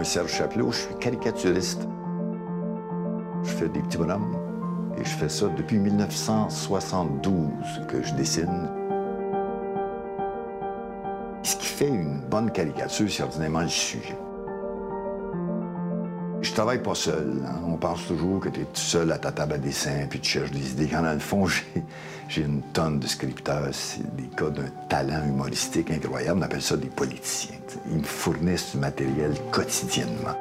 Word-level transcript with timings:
est 0.00 0.04
Serge 0.04 0.32
Chapelot, 0.32 0.72
je 0.72 0.78
suis 0.78 0.94
caricaturiste. 0.96 1.86
Je 3.42 3.50
fais 3.50 3.68
des 3.68 3.80
petits 3.80 3.98
bonhommes 3.98 4.36
et 4.96 5.04
je 5.04 5.10
fais 5.10 5.28
ça 5.28 5.48
depuis 5.48 5.78
1972 5.78 7.50
que 7.88 8.02
je 8.02 8.14
dessine. 8.14 8.68
Ce 11.42 11.56
qui 11.56 11.66
fait 11.66 11.88
une 11.88 12.20
bonne 12.30 12.50
caricature, 12.50 13.10
c'est 13.10 13.22
ordinairement 13.22 13.62
le 13.62 13.68
sujet. 13.68 14.16
Je 16.50 16.54
travaille 16.56 16.82
pas 16.82 16.96
seul. 16.96 17.42
hein. 17.46 17.60
On 17.64 17.76
pense 17.76 18.06
toujours 18.08 18.40
que 18.40 18.48
tu 18.48 18.62
es 18.62 18.64
tout 18.64 18.70
seul 18.74 19.12
à 19.12 19.18
ta 19.18 19.30
table 19.30 19.52
à 19.52 19.58
dessin, 19.58 20.06
puis 20.10 20.18
tu 20.18 20.30
cherches 20.32 20.50
des 20.50 20.72
idées. 20.72 20.88
Quand 20.88 21.02
dans 21.02 21.12
le 21.12 21.20
fond, 21.20 21.46
j'ai- 22.28 22.42
une 22.42 22.60
tonne 22.72 22.98
de 22.98 23.06
scripteurs. 23.06 23.68
C'est 23.70 24.02
des 24.16 24.24
cas 24.36 24.50
d'un 24.50 24.68
talent 24.88 25.24
humoristique 25.28 25.92
incroyable. 25.92 26.40
On 26.40 26.42
appelle 26.42 26.60
ça 26.60 26.76
des 26.76 26.88
politiciens. 26.88 27.56
Ils 27.92 27.98
me 27.98 28.02
fournissent 28.02 28.72
du 28.72 28.78
matériel 28.78 29.32
quotidiennement. 29.52 30.36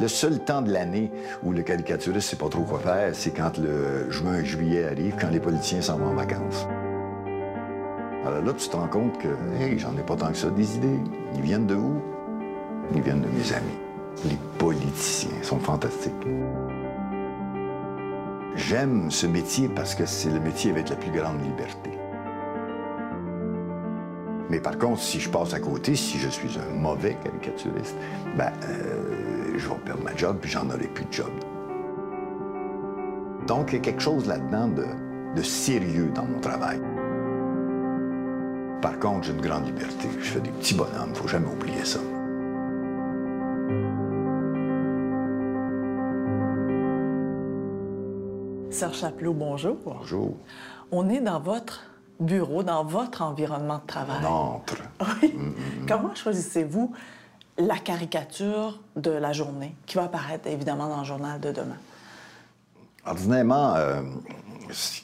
Le 0.00 0.08
seul 0.08 0.40
temps 0.40 0.60
de 0.62 0.72
l'année 0.72 1.12
où 1.44 1.52
le 1.52 1.62
caricaturiste 1.62 2.30
sait 2.30 2.36
pas 2.36 2.48
trop 2.48 2.62
quoi 2.64 2.80
faire, 2.80 3.10
c'est 3.14 3.30
quand 3.30 3.58
le 3.58 4.10
juin 4.10 4.40
et 4.40 4.44
juillet 4.44 4.86
arrive, 4.88 5.14
quand 5.20 5.30
les 5.30 5.38
politiciens 5.40 5.82
s'en 5.82 5.98
vont 5.98 6.08
en 6.08 6.14
vacances. 6.14 6.66
Alors 8.26 8.42
là, 8.42 8.52
tu 8.58 8.68
te 8.68 8.76
rends 8.76 8.88
compte 8.88 9.16
que, 9.18 9.28
hey, 9.60 9.78
j'en 9.78 9.96
ai 9.96 10.02
pas 10.02 10.16
tant 10.16 10.32
que 10.32 10.36
ça 10.36 10.50
des 10.50 10.76
idées. 10.76 10.98
Ils 11.36 11.42
viennent 11.42 11.66
de 11.66 11.76
où? 11.76 12.02
Ils 12.92 13.02
viennent 13.02 13.22
de 13.22 13.28
mes 13.28 13.52
amis. 13.52 13.78
Les 14.24 14.38
politiciens 14.58 15.42
sont 15.42 15.58
fantastiques. 15.58 16.12
J'aime 18.56 19.10
ce 19.10 19.26
métier 19.26 19.68
parce 19.68 19.94
que 19.94 20.06
c'est 20.06 20.30
le 20.30 20.40
métier 20.40 20.70
avec 20.70 20.88
la 20.88 20.96
plus 20.96 21.10
grande 21.10 21.42
liberté. 21.42 21.90
Mais 24.50 24.60
par 24.60 24.78
contre, 24.78 25.00
si 25.00 25.18
je 25.18 25.28
passe 25.28 25.54
à 25.54 25.60
côté, 25.60 25.96
si 25.96 26.18
je 26.18 26.28
suis 26.28 26.58
un 26.58 26.74
mauvais 26.74 27.16
caricaturiste, 27.24 27.96
ben, 28.36 28.52
euh, 28.68 29.54
je 29.56 29.68
vais 29.68 29.74
perdre 29.84 30.04
ma 30.04 30.14
job 30.14 30.38
puis 30.40 30.50
j'en 30.50 30.68
aurai 30.68 30.86
plus 30.86 31.04
de 31.06 31.12
job. 31.12 31.30
Donc, 33.46 33.72
il 33.72 33.76
y 33.76 33.78
a 33.78 33.82
quelque 33.82 34.00
chose 34.00 34.26
là-dedans 34.26 34.68
de, 34.68 35.42
sérieux 35.42 36.10
dans 36.14 36.24
mon 36.24 36.38
travail. 36.38 36.80
Par 38.80 38.98
contre, 38.98 39.24
j'ai 39.24 39.32
une 39.32 39.40
grande 39.40 39.66
liberté. 39.66 40.08
Je 40.20 40.24
fais 40.24 40.40
des 40.40 40.50
petits 40.50 40.74
bonhommes, 40.74 41.14
faut 41.14 41.28
jamais 41.28 41.48
oublier 41.48 41.84
ça. 41.84 41.98
Serge 48.74 48.98
Chapelot, 48.98 49.32
bonjour. 49.34 49.76
Bonjour. 49.84 50.36
On 50.90 51.08
est 51.08 51.20
dans 51.20 51.38
votre 51.38 51.84
bureau, 52.18 52.64
dans 52.64 52.82
votre 52.84 53.22
environnement 53.22 53.78
de 53.78 53.86
travail. 53.86 54.16
On 54.24 54.26
entre. 54.26 54.82
Oui. 55.22 55.32
Comment 55.86 56.12
choisissez-vous 56.12 56.92
la 57.56 57.76
caricature 57.78 58.80
de 58.96 59.12
la 59.12 59.32
journée 59.32 59.76
qui 59.86 59.94
va 59.94 60.04
apparaître 60.04 60.48
évidemment 60.48 60.88
dans 60.88 60.98
le 60.98 61.04
journal 61.04 61.40
de 61.40 61.52
demain? 61.52 61.76
Ordinairement, 63.06 63.74
euh, 63.76 64.02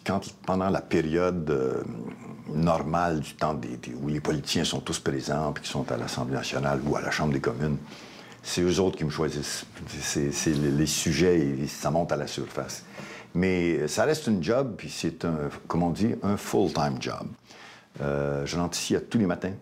quand, 0.04 0.20
pendant 0.44 0.68
la 0.68 0.80
période 0.80 1.48
euh, 1.50 1.84
normale 2.52 3.20
du 3.20 3.34
temps 3.34 3.54
des- 3.54 3.76
des- 3.76 3.94
où 3.94 4.08
les 4.08 4.20
politiciens 4.20 4.64
sont 4.64 4.80
tous 4.80 4.98
présents, 4.98 5.52
puis 5.52 5.62
qui 5.62 5.70
sont 5.70 5.92
à 5.92 5.96
l'Assemblée 5.96 6.34
nationale 6.34 6.80
ou 6.84 6.96
à 6.96 7.00
la 7.00 7.12
Chambre 7.12 7.32
des 7.32 7.40
communes, 7.40 7.76
c'est 8.42 8.62
eux 8.62 8.80
autres 8.80 8.96
qui 8.98 9.04
me 9.04 9.10
choisissent. 9.10 9.64
C'est 10.00 10.32
c'est 10.32 10.54
les, 10.54 10.72
les 10.72 10.86
sujets, 10.86 11.38
et 11.38 11.66
ça 11.68 11.92
monte 11.92 12.10
à 12.10 12.16
la 12.16 12.26
surface. 12.26 12.84
Mais 13.34 13.86
ça 13.88 14.04
reste 14.04 14.26
une 14.26 14.42
job, 14.42 14.74
puis 14.76 14.90
c'est 14.90 15.24
un, 15.24 15.50
comme 15.68 15.82
on 15.82 15.90
dit, 15.90 16.14
un 16.22 16.36
full-time 16.36 16.96
job. 17.00 17.26
Euh, 18.00 18.44
je 18.46 18.56
rentre 18.56 18.76
ici 18.78 18.96
tous 19.08 19.18
les 19.18 19.26
matins. 19.26 19.52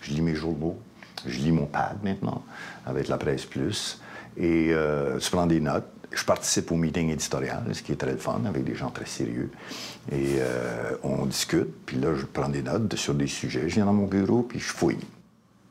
Je 0.00 0.12
lis 0.12 0.22
mes 0.22 0.34
journaux. 0.34 0.78
Je 1.26 1.38
lis 1.38 1.52
mon 1.52 1.66
pad 1.66 1.98
maintenant, 2.02 2.42
avec 2.84 3.08
la 3.08 3.16
presse 3.16 3.44
plus. 3.44 4.00
Et 4.36 4.72
euh, 4.72 5.18
je 5.18 5.30
prends 5.30 5.46
des 5.46 5.60
notes. 5.60 5.86
Je 6.12 6.24
participe 6.24 6.70
au 6.70 6.76
meeting 6.76 7.10
éditorial, 7.10 7.64
ce 7.72 7.82
qui 7.82 7.92
est 7.92 7.96
très 7.96 8.16
fun, 8.16 8.42
avec 8.46 8.62
des 8.62 8.74
gens 8.74 8.90
très 8.90 9.06
sérieux. 9.06 9.50
Et 10.12 10.36
euh, 10.38 10.96
on 11.02 11.26
discute. 11.26 11.72
Puis 11.86 11.96
là, 11.96 12.14
je 12.14 12.24
prends 12.24 12.48
des 12.48 12.62
notes 12.62 12.94
sur 12.94 13.14
des 13.14 13.26
sujets. 13.26 13.68
Je 13.68 13.76
viens 13.76 13.86
dans 13.86 13.94
mon 13.94 14.06
bureau, 14.06 14.42
puis 14.42 14.60
je 14.60 14.72
fouille. 14.72 14.98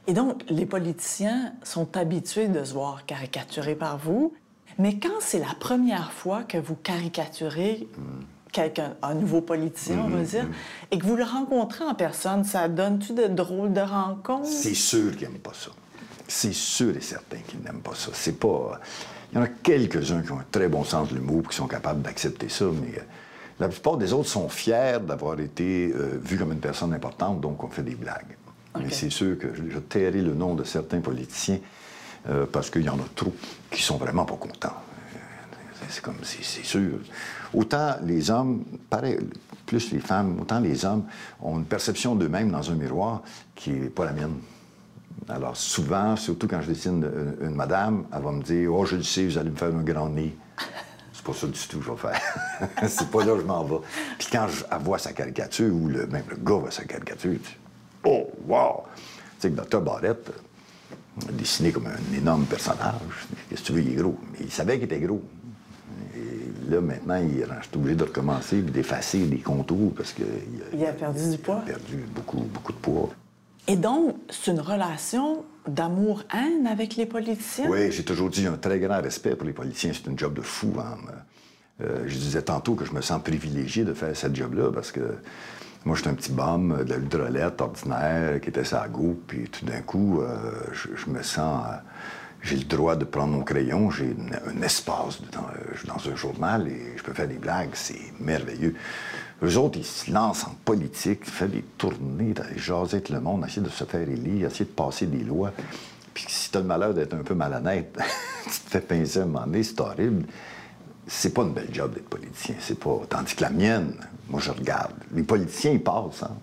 Et 0.08 0.14
donc, 0.14 0.44
les 0.50 0.66
politiciens 0.66 1.54
sont 1.64 1.96
habitués 1.96 2.50
de 2.50 2.64
se 2.64 2.74
voir 2.74 3.06
caricaturés 3.06 3.76
par 3.76 3.98
vous, 3.98 4.34
mais 4.80 5.00
quand 5.00 5.20
c'est 5.20 5.40
la 5.40 5.54
première 5.60 6.12
fois 6.12 6.44
que 6.44 6.58
vous 6.58 6.76
caricaturez 6.76 7.88
quelqu'un, 8.52 8.94
un 9.02 9.16
nouveau 9.16 9.42
politicien, 9.42 10.00
on 10.06 10.10
va 10.10 10.22
dire, 10.22 10.48
et 10.92 11.00
que 11.00 11.06
vous 11.06 11.16
le 11.16 11.24
rencontrez 11.24 11.84
en 11.84 11.96
personne, 11.96 12.44
ça 12.44 12.68
donne-tu 12.68 13.14
de 13.14 13.28
drôles 13.28 13.74
de 13.74 13.82
rencontres? 13.82 14.48
C'est 14.48 14.76
sûr 14.76 15.12
qu'ils 15.18 15.28
n'aiment 15.28 15.40
pas 15.40 15.54
ça. 15.54 15.72
C'est 16.28 16.54
sûr 16.54 16.96
et 16.96 17.02
certain 17.02 17.38
qu'ils 17.48 17.62
n'aiment 17.62 17.82
pas 17.82 17.96
ça. 17.96 18.12
C'est 18.14 18.40
pas. 18.40 18.80
Il 19.32 19.38
y 19.38 19.40
en 19.40 19.44
a 19.44 19.48
quelques-uns 19.48 20.22
qui 20.22 20.32
ont 20.32 20.40
un 20.40 20.46
très 20.52 20.68
bon 20.68 20.84
sens 20.84 21.10
de 21.10 21.16
l'humour, 21.16 21.44
qui 21.50 21.56
sont 21.56 21.68
capables 21.68 22.02
d'accepter 22.02 22.50
ça, 22.50 22.66
mais 22.66 22.98
euh, 22.98 23.02
la 23.60 23.68
plupart 23.68 23.98
des 23.98 24.14
autres 24.14 24.30
sont 24.30 24.48
fiers 24.48 25.00
d'avoir 25.06 25.40
été 25.40 25.92
euh, 25.94 26.20
vus 26.24 26.38
comme 26.38 26.52
une 26.52 26.60
personne 26.60 26.94
importante, 26.94 27.42
donc 27.42 27.64
on 27.64 27.68
fait 27.68 27.84
des 27.84 27.96
blagues. 27.96 28.38
Mais 28.80 28.90
c'est 28.90 29.12
sûr 29.12 29.38
que 29.38 29.54
je, 29.54 29.70
je 29.70 29.80
tairai 29.80 30.22
le 30.22 30.34
nom 30.34 30.56
de 30.56 30.64
certains 30.64 31.00
politiciens 31.00 31.60
euh, 32.30 32.46
parce 32.52 32.70
qu'il 32.70 32.84
y 32.84 32.90
en 32.90 33.00
a 33.00 33.06
trop 33.16 33.34
qui 33.70 33.82
sont 33.82 33.98
vraiment 33.98 34.26
pas 34.26 34.36
contents. 34.36 34.76
Euh, 35.16 35.20
C'est 35.90 36.02
comme, 36.02 36.18
c'est 36.24 36.44
sûr. 36.64 37.00
Autant 37.54 37.96
les 38.04 38.30
hommes, 38.32 38.64
pareil, 38.90 39.20
plus 39.66 39.92
les 39.92 40.00
femmes, 40.00 40.40
autant 40.40 40.60
les 40.60 40.86
hommes 40.86 41.04
ont 41.42 41.58
une 41.58 41.66
perception 41.66 42.16
d'eux-mêmes 42.16 42.52
dans 42.52 42.70
un 42.72 42.76
miroir 42.76 43.22
qui 43.56 43.72
n'est 43.72 43.90
pas 43.90 44.06
la 44.06 44.14
mienne. 44.14 44.40
Alors 45.30 45.56
souvent, 45.56 46.16
surtout 46.16 46.48
quand 46.48 46.62
je 46.62 46.68
dessine 46.68 47.04
une, 47.42 47.48
une 47.48 47.56
madame, 47.56 48.06
elle 48.14 48.22
va 48.22 48.32
me 48.32 48.42
dire 48.42 48.74
Oh, 48.74 48.86
je 48.86 48.98
le 48.98 49.04
sais, 49.04 49.26
vous 49.26 49.38
allez 49.38 49.52
me 49.52 49.56
faire 49.56 49.74
un 49.74 49.84
grand 49.84 50.10
nez. 50.10 50.36
C'est 51.14 51.24
pas 51.24 51.34
ça 51.34 51.48
du 51.48 51.60
tout 51.68 51.80
que 51.80 51.86
je 51.86 51.92
vais 51.92 51.98
faire. 51.98 52.22
c'est 52.90 53.10
pas 53.10 53.24
là 53.24 53.34
que 53.34 53.40
je 53.42 53.46
m'en 53.46 53.64
vais. 53.64 53.78
Puis 54.18 54.28
quand 54.32 54.48
je, 54.50 54.64
elle 54.70 54.80
voit 54.80 54.98
sa 54.98 55.14
caricature, 55.14 55.74
ou 55.74 55.88
le, 55.88 56.08
même 56.08 56.26
le 56.30 56.36
gars 56.36 56.56
voit 56.56 56.72
sa 56.72 56.84
caricature, 56.84 57.36
tu 57.42 57.58
Oh, 58.06 58.30
wow! 58.46 58.84
Tu 59.40 59.48
sais 59.48 59.52
que 59.52 59.62
Dr. 59.62 59.80
Barrett 59.80 60.30
euh, 60.30 60.34
a 60.34 60.53
dessiné 61.34 61.72
comme 61.72 61.88
un 61.88 62.18
énorme 62.18 62.46
personnage. 62.46 63.28
Qu'est-ce 63.50 63.62
que 63.62 63.68
tu 63.68 63.74
veux, 63.74 63.82
il 63.82 63.92
est 63.92 63.96
gros. 63.96 64.18
Mais 64.34 64.40
il 64.46 64.52
savait 64.52 64.76
qu'il 64.76 64.86
était 64.86 65.00
gros. 65.00 65.22
Et 66.16 66.72
là, 66.72 66.82
maintenant, 66.82 67.16
il 67.18 67.40
est 67.42 67.76
obligé 67.76 67.96
de 67.96 68.04
recommencer 68.04 68.62
puis 68.62 68.72
d'effacer 68.72 69.20
des 69.26 69.38
contours 69.40 69.94
parce 69.96 70.14
qu'il 70.14 70.26
Il 70.74 70.86
a 70.86 70.92
perdu 70.94 71.30
du 71.32 71.38
poids. 71.38 71.62
perdu 71.66 71.98
beaucoup, 72.16 72.38
beaucoup 72.38 72.72
de 72.74 72.78
poids. 72.78 73.10
Et 73.68 73.76
donc, 73.76 74.16
c'est 74.30 74.52
une 74.52 74.60
relation 74.60 75.46
d'amour-haine 75.68 76.68
avec 76.68 76.96
les 76.98 77.06
politiciens? 77.06 77.70
Oui, 77.70 77.92
j'ai 77.92 78.04
toujours 78.04 78.30
dit 78.30 78.46
un 78.46 78.58
très 78.58 78.80
grand 78.80 79.02
respect 79.02 79.36
pour 79.36 79.48
les 79.48 79.54
politiciens. 79.54 79.92
C'est 79.94 80.10
un 80.12 80.18
job 80.18 80.34
de 80.34 80.42
fou. 80.42 80.74
hein. 80.80 80.98
Euh, 81.82 82.04
je 82.06 82.16
disais 82.18 82.42
tantôt 82.42 82.76
que 82.76 82.86
je 82.86 82.92
me 82.94 83.02
sens 83.02 83.22
privilégié 83.24 83.84
de 83.84 83.94
faire 83.94 84.16
cette 84.16 84.36
job-là 84.36 84.72
parce 84.72 84.92
que 84.92 85.16
moi, 85.86 85.96
j'étais 85.98 86.10
un 86.10 86.14
petit 86.14 86.32
bum 86.32 86.84
de 86.86 86.94
l'ultralette 86.94 87.60
ordinaire 87.60 88.40
qui 88.40 88.50
était 88.50 88.64
sa 88.64 88.88
go, 88.88 89.20
puis 89.28 89.50
tout 89.50 89.66
d'un 89.66 89.82
coup, 89.82 90.22
euh, 90.22 90.38
je, 90.72 91.10
me 91.10 91.22
sens. 91.22 91.66
euh, 91.68 91.76
j'ai 92.42 92.58
le 92.58 92.64
droit 92.64 92.96
de 92.96 93.06
prendre 93.06 93.34
mon 93.34 93.44
crayon, 93.44 93.90
j'ai 93.90 94.16
un 94.46 94.62
espace 94.62 95.22
dans, 95.32 95.42
euh, 95.42 95.76
dans 95.88 96.12
un 96.12 96.16
journal 96.16 96.68
et 96.68 96.98
je 96.98 97.04
peux 97.04 97.14
faire 97.14 97.28
des 97.28 97.38
blagues, 97.38 97.70
c'est 97.74 98.14
merveilleux. 98.20 98.76
Eux 99.44 99.58
autres, 99.58 99.78
ils 99.78 99.86
se 99.86 100.12
lancent 100.12 100.46
en 100.46 100.56
politique, 100.64 101.26
font 101.26 101.48
des 101.48 101.64
tournées, 101.78 102.34
jaser 102.56 102.98
avec 102.98 103.10
le 103.10 103.20
monde, 103.20 103.46
essayer 103.46 103.62
de 103.62 103.70
se 103.70 103.84
faire 103.84 104.08
élire, 104.08 104.48
essayer 104.48 104.66
de 104.66 104.72
passer 104.72 105.06
des 105.06 105.24
lois. 105.24 105.52
Puis 106.14 106.26
si 106.28 106.52
tu 106.52 106.58
as 106.58 106.62
le 106.62 106.68
malheur 106.68 106.94
d'être 106.94 107.14
un 107.14 107.24
peu 107.24 107.34
malhonnête, 107.34 107.98
tu 108.44 108.50
te 108.50 108.70
fais 108.70 108.82
pincer 108.82 109.20
un 109.20 109.26
moment 109.26 109.46
donné, 109.46 109.64
c'est 109.64 109.80
horrible. 109.82 110.26
C'est 111.16 111.32
pas 111.34 111.44
une 111.44 111.54
belle 111.54 111.70
job 111.72 111.94
d'être 111.94 112.10
politicien, 112.10 112.56
c'est 112.60 112.78
pas. 112.80 113.00
Tandis 113.08 113.36
que 113.36 113.42
la 113.44 113.52
mienne, 113.52 113.96
moi 114.30 114.42
je 114.42 114.50
regarde. 114.52 114.94
Les 115.14 115.22
politiciens, 115.24 115.72
ils 115.72 115.84
passent, 115.84 116.24
hein. 116.24 116.36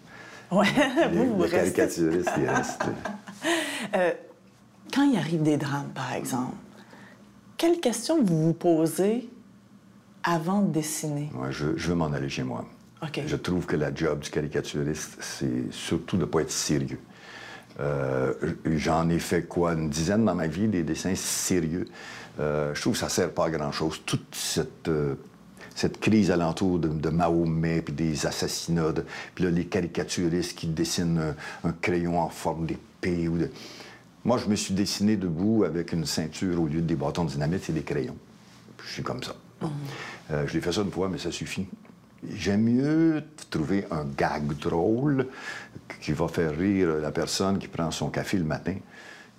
Ouais, 0.53 0.67
Les, 1.13 1.19
vous, 1.19 1.35
vous 1.37 1.43
les 1.45 1.49
restez. 1.49 1.73
caricaturistes, 1.75 2.31
ils 2.39 2.49
restent. 2.49 2.85
Euh, 3.95 4.13
quand 4.95 5.03
il 5.11 5.17
arrive 5.19 5.43
des 5.43 5.57
drames, 5.57 5.89
par 5.95 6.13
exemple, 6.13 6.55
quelles 7.57 7.81
questions 7.81 8.23
vous 8.23 8.47
vous 8.49 8.53
posez 8.53 9.29
avant 10.23 10.61
de 10.61 10.71
dessiner? 10.71 11.31
Moi, 11.33 11.51
je, 11.51 11.77
je 11.77 11.89
veux 11.89 11.95
m'en 11.95 12.13
aller 12.13 12.29
chez 12.29 12.43
moi. 12.43 12.67
OK. 13.03 13.21
Je 13.27 13.37
trouve 13.37 13.65
que 13.65 13.77
la 13.77 13.93
job 13.95 14.21
du 14.21 14.29
caricaturiste, 14.31 15.17
c'est 15.21 15.73
surtout 15.73 16.17
de 16.17 16.23
ne 16.23 16.27
pas 16.27 16.43
être 16.43 16.51
sérieux. 16.53 17.01
Euh, 17.79 18.33
J'en 18.65 19.09
ai 19.09 19.19
fait 19.19 19.43
quoi, 19.43 19.73
une 19.75 19.89
dizaine 19.89 20.25
dans 20.25 20.35
ma 20.35 20.47
vie, 20.47 20.69
des 20.69 20.83
dessins 20.83 21.15
sérieux. 21.15 21.87
Euh, 22.39 22.75
je 22.75 22.81
trouve 22.81 22.95
que 22.95 22.99
ça 22.99 23.07
ne 23.07 23.11
sert 23.11 23.31
pas 23.33 23.47
à 23.47 23.51
grand-chose. 23.51 24.01
Toute 24.05 24.35
cette, 24.35 24.89
euh, 24.89 25.15
cette 25.75 26.01
crise 26.01 26.31
alentour 26.31 26.79
de, 26.79 26.89
de 26.89 27.09
Mahomet, 27.11 27.83
puis 27.83 27.95
des 27.95 28.27
assassinats, 28.27 28.93
de- 28.93 29.05
puis 29.35 29.45
là, 29.45 29.51
les 29.51 29.67
caricaturistes 29.67 30.57
qui 30.59 30.67
dessinent 30.67 31.35
un, 31.65 31.69
un 31.69 31.73
crayon 31.73 32.21
en 32.21 32.29
forme 32.29 32.67
d'épée. 32.67 33.29
Ou 33.29 33.39
de... 33.39 33.51
Moi, 34.25 34.39
je 34.39 34.49
me 34.49 34.57
suis 34.57 34.75
dessiné 34.75 35.17
debout 35.17 35.65
avec 35.65 35.93
une 35.93 36.05
ceinture 36.07 36.61
au 36.61 36.67
lieu 36.67 36.81
de 36.81 36.87
des 36.87 36.97
bâtons 36.97 37.25
de 37.25 37.31
dynamite, 37.31 37.63
c'est 37.65 37.73
des 37.73 37.83
crayons. 37.83 38.17
Je 38.85 38.93
suis 38.93 39.03
comme 39.03 39.23
ça. 39.23 39.35
Je 40.31 40.53
l'ai 40.55 40.61
fait 40.61 40.73
ça 40.73 40.81
une 40.83 40.91
fois, 40.91 41.09
mais 41.09 41.19
ça 41.19 41.31
suffit. 41.31 41.67
J'aime 42.29 42.65
mieux 42.65 43.23
trouver 43.49 43.87
un 43.91 44.05
gag 44.05 44.59
drôle 44.59 45.29
qui 46.03 46.13
va 46.13 46.29
faire 46.29 46.57
rire 46.57 46.97
la 47.01 47.11
personne 47.11 47.59
qui 47.59 47.69
prend 47.69 47.91
son 47.91 48.11
café 48.11 48.37
le 48.37 48.45
matin 48.45 48.77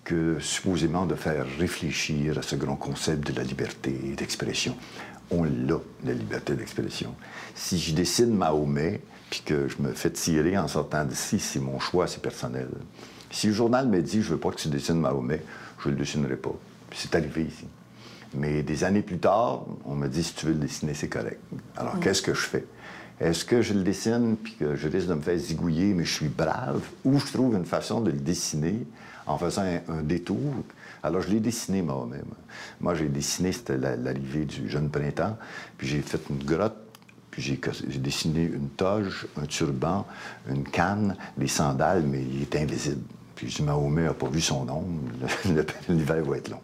que 0.03 0.39
supposément 0.39 1.05
de 1.05 1.13
faire 1.15 1.45
réfléchir 1.59 2.39
à 2.39 2.41
ce 2.41 2.55
grand 2.55 2.75
concept 2.75 3.31
de 3.31 3.35
la 3.37 3.43
liberté 3.43 3.91
d'expression. 4.17 4.75
On 5.29 5.43
l'a, 5.43 5.79
la 6.03 6.13
liberté 6.13 6.55
d'expression. 6.55 7.15
Si 7.53 7.77
je 7.77 7.93
dessine 7.93 8.35
Mahomet, 8.35 9.01
puis 9.29 9.43
que 9.45 9.67
je 9.67 9.81
me 9.81 9.93
fais 9.93 10.09
tirer 10.09 10.57
en 10.57 10.67
sortant 10.67 11.05
d'ici, 11.05 11.39
c'est 11.39 11.59
mon 11.59 11.79
choix, 11.79 12.07
c'est 12.07 12.21
personnel. 12.21 12.67
Si 13.29 13.47
le 13.47 13.53
journal 13.53 13.87
me 13.87 14.01
dit 14.01 14.21
je 14.21 14.31
veux 14.31 14.39
pas 14.39 14.49
que 14.49 14.57
tu 14.57 14.67
dessines 14.67 14.99
Mahomet, 14.99 15.43
je 15.83 15.89
le 15.89 15.95
dessinerai 15.95 16.35
pas. 16.35 16.53
C'est 16.93 17.15
arrivé 17.15 17.43
ici. 17.43 17.67
Mais 18.33 18.63
des 18.63 18.83
années 18.83 19.01
plus 19.01 19.17
tard, 19.17 19.65
on 19.85 19.95
me 19.95 20.07
dit 20.07 20.23
si 20.23 20.33
tu 20.33 20.45
veux 20.45 20.53
le 20.53 20.59
dessiner, 20.59 20.93
c'est 20.93 21.09
correct. 21.09 21.39
Alors 21.75 21.99
qu'est-ce 21.99 22.21
que 22.21 22.33
je 22.33 22.41
fais? 22.41 22.65
Est-ce 23.21 23.45
que 23.45 23.61
je 23.61 23.73
le 23.73 23.83
dessine 23.83 24.35
puis 24.35 24.55
que 24.55 24.75
je 24.75 24.87
risque 24.87 25.07
de 25.07 25.13
me 25.13 25.21
faire 25.21 25.37
zigouiller, 25.37 25.93
mais 25.93 26.05
je 26.05 26.13
suis 26.13 26.27
brave, 26.27 26.81
ou 27.05 27.19
je 27.19 27.31
trouve 27.31 27.55
une 27.55 27.65
façon 27.65 28.01
de 28.01 28.09
le 28.09 28.17
dessiner 28.17 28.79
en 29.27 29.37
faisant 29.37 29.61
un, 29.61 30.01
détour? 30.01 30.55
Alors, 31.03 31.21
je 31.21 31.29
l'ai 31.29 31.39
dessiné 31.39 31.83
moi-même. 31.83 32.25
Moi, 32.79 32.95
j'ai 32.95 33.09
dessiné, 33.09 33.51
c'était 33.51 33.77
l'arrivée 33.77 34.45
du 34.45 34.67
jeune 34.67 34.89
printemps, 34.89 35.37
puis 35.77 35.87
j'ai 35.87 36.01
fait 36.01 36.19
une 36.31 36.43
grotte, 36.43 36.77
puis 37.29 37.43
j'ai 37.43 37.99
dessiné 37.99 38.43
une 38.43 38.69
toge, 38.69 39.27
un 39.39 39.45
turban, 39.45 40.07
une 40.49 40.63
canne, 40.63 41.15
des 41.37 41.47
sandales, 41.47 42.03
mais 42.03 42.23
il 42.23 42.41
est 42.41 42.55
invisible. 42.55 43.03
Puis 43.35 43.51
je 43.51 43.57
dis, 43.57 43.63
Mahomet 43.63 44.05
n'a 44.05 44.13
pas 44.15 44.29
vu 44.29 44.41
son 44.41 44.67
ombre, 44.67 45.11
l'hiver 45.89 46.23
va 46.23 46.37
être 46.37 46.49
long. 46.49 46.61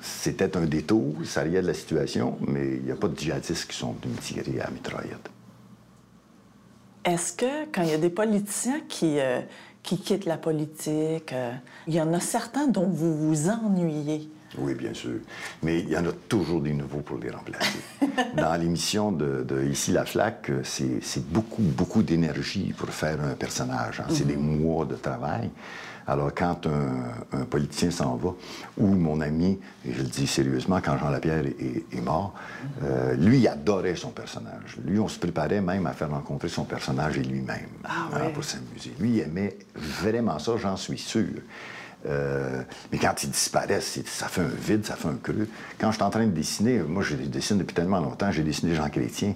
C'était 0.00 0.56
un 0.56 0.64
détour, 0.64 1.14
ça 1.24 1.42
riait 1.42 1.62
de 1.62 1.66
la 1.66 1.74
situation, 1.74 2.38
mais 2.46 2.76
il 2.76 2.84
n'y 2.84 2.90
a 2.90 2.96
pas 2.96 3.08
de 3.08 3.18
djihadistes 3.18 3.70
qui 3.70 3.76
sont 3.76 3.94
venus 4.02 4.20
tirer 4.20 4.60
à 4.60 4.70
mitraillette. 4.70 5.30
Est-ce 7.04 7.32
que 7.32 7.64
quand 7.72 7.82
il 7.82 7.90
y 7.90 7.94
a 7.94 7.98
des 7.98 8.10
politiciens 8.10 8.80
qui, 8.88 9.18
euh, 9.18 9.40
qui 9.82 9.98
quittent 9.98 10.26
la 10.26 10.36
politique, 10.36 11.32
euh, 11.32 11.52
il 11.86 11.94
y 11.94 12.00
en 12.00 12.12
a 12.12 12.20
certains 12.20 12.66
dont 12.66 12.86
vous 12.86 13.16
vous 13.16 13.48
ennuyez? 13.48 14.30
Oui, 14.56 14.74
bien 14.74 14.94
sûr. 14.94 15.18
Mais 15.62 15.80
il 15.80 15.90
y 15.90 15.96
en 15.96 16.06
a 16.06 16.12
toujours 16.28 16.62
des 16.62 16.72
nouveaux 16.72 17.00
pour 17.00 17.18
les 17.18 17.30
remplacer. 17.30 17.78
Dans 18.36 18.54
l'émission 18.54 19.12
de, 19.12 19.44
Ici 19.70 19.92
la 19.92 20.04
flaque, 20.04 20.50
c'est 20.64 21.26
beaucoup, 21.28 21.62
beaucoup 21.62 22.02
d'énergie 22.02 22.72
pour 22.76 22.88
faire 22.88 23.18
un 23.20 23.34
personnage. 23.34 24.00
Hein. 24.00 24.06
C'est 24.10 24.26
des 24.26 24.36
mhm. 24.36 24.60
mois 24.60 24.84
de 24.86 24.94
travail. 24.94 25.50
Alors, 26.08 26.30
quand 26.34 26.66
un, 26.66 27.44
politicien 27.44 27.90
s'en 27.90 28.16
va, 28.16 28.30
ou 28.78 28.86
mon 28.86 29.20
ami, 29.20 29.58
et 29.84 29.92
je 29.92 29.98
le 29.98 30.08
dis 30.08 30.26
sérieusement, 30.26 30.80
quand 30.82 30.96
Jean 30.96 31.10
Lapierre 31.10 31.44
est, 31.44 32.00
mort, 32.00 32.32
euh, 32.82 33.14
lui, 33.14 33.40
il 33.40 33.48
adorait 33.48 33.94
son 33.94 34.08
personnage. 34.08 34.78
Lui, 34.86 34.98
on 34.98 35.08
se 35.08 35.18
préparait 35.18 35.60
même 35.60 35.86
à 35.86 35.92
faire 35.92 36.08
rencontrer 36.08 36.48
son 36.48 36.64
personnage 36.64 37.18
et 37.18 37.22
lui-même 37.22 37.68
ah, 37.84 38.08
hein, 38.14 38.30
pour 38.32 38.42
s'amuser. 38.42 38.94
Lui, 38.98 39.16
il 39.16 39.20
aimait 39.20 39.58
vraiment 39.74 40.38
ça, 40.38 40.56
j'en 40.56 40.78
suis 40.78 40.96
sûr. 40.96 41.26
Euh, 42.06 42.62
mais 42.92 42.98
quand 42.98 43.22
il 43.22 43.30
disparaît, 43.30 43.80
ça 43.80 44.28
fait 44.28 44.40
un 44.40 44.48
vide, 44.48 44.86
ça 44.86 44.94
fait 44.94 45.08
un 45.08 45.16
creux. 45.16 45.48
Quand 45.78 45.90
je 45.90 45.96
suis 45.96 46.04
en 46.04 46.10
train 46.10 46.26
de 46.26 46.32
dessiner, 46.32 46.78
moi, 46.80 47.02
je 47.02 47.14
dessine 47.14 47.58
depuis 47.58 47.74
tellement 47.74 48.00
longtemps, 48.00 48.30
j'ai 48.30 48.44
dessiné 48.44 48.74
Jean 48.74 48.88
Chrétien 48.88 49.34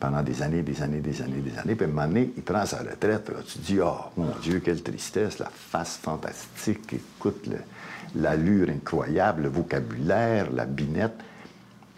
pendant 0.00 0.22
des 0.22 0.42
années, 0.42 0.62
des 0.62 0.82
années, 0.82 1.00
des 1.00 1.22
années, 1.22 1.40
des 1.40 1.58
années. 1.58 1.74
Puis 1.74 1.84
à 1.84 1.88
un 1.88 1.92
moment 1.92 2.08
donné, 2.08 2.32
il 2.36 2.42
prend 2.42 2.64
sa 2.66 2.78
retraite. 2.78 3.30
tu 3.46 3.58
dis, 3.58 3.78
oh 3.80 3.96
mon 4.16 4.34
Dieu, 4.42 4.60
quelle 4.60 4.82
tristesse, 4.82 5.38
la 5.38 5.50
face 5.50 5.98
fantastique, 6.02 6.94
écoute, 6.94 7.48
l'allure 8.16 8.70
incroyable, 8.70 9.42
le 9.42 9.48
vocabulaire, 9.50 10.50
la 10.50 10.64
binette. 10.64 11.18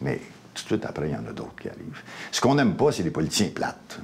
Mais 0.01 0.21
tout 0.53 0.63
de 0.65 0.67
suite 0.67 0.85
après, 0.85 1.09
il 1.09 1.13
y 1.13 1.17
en 1.17 1.27
a 1.27 1.33
d'autres 1.33 1.55
qui 1.61 1.69
arrivent. 1.69 2.03
Ce 2.33 2.41
qu'on 2.41 2.57
n'aime 2.57 2.75
pas, 2.75 2.93
c'est 2.93 3.05
les 3.05 3.11
politiciens 3.11 3.51
plates. 3.55 3.99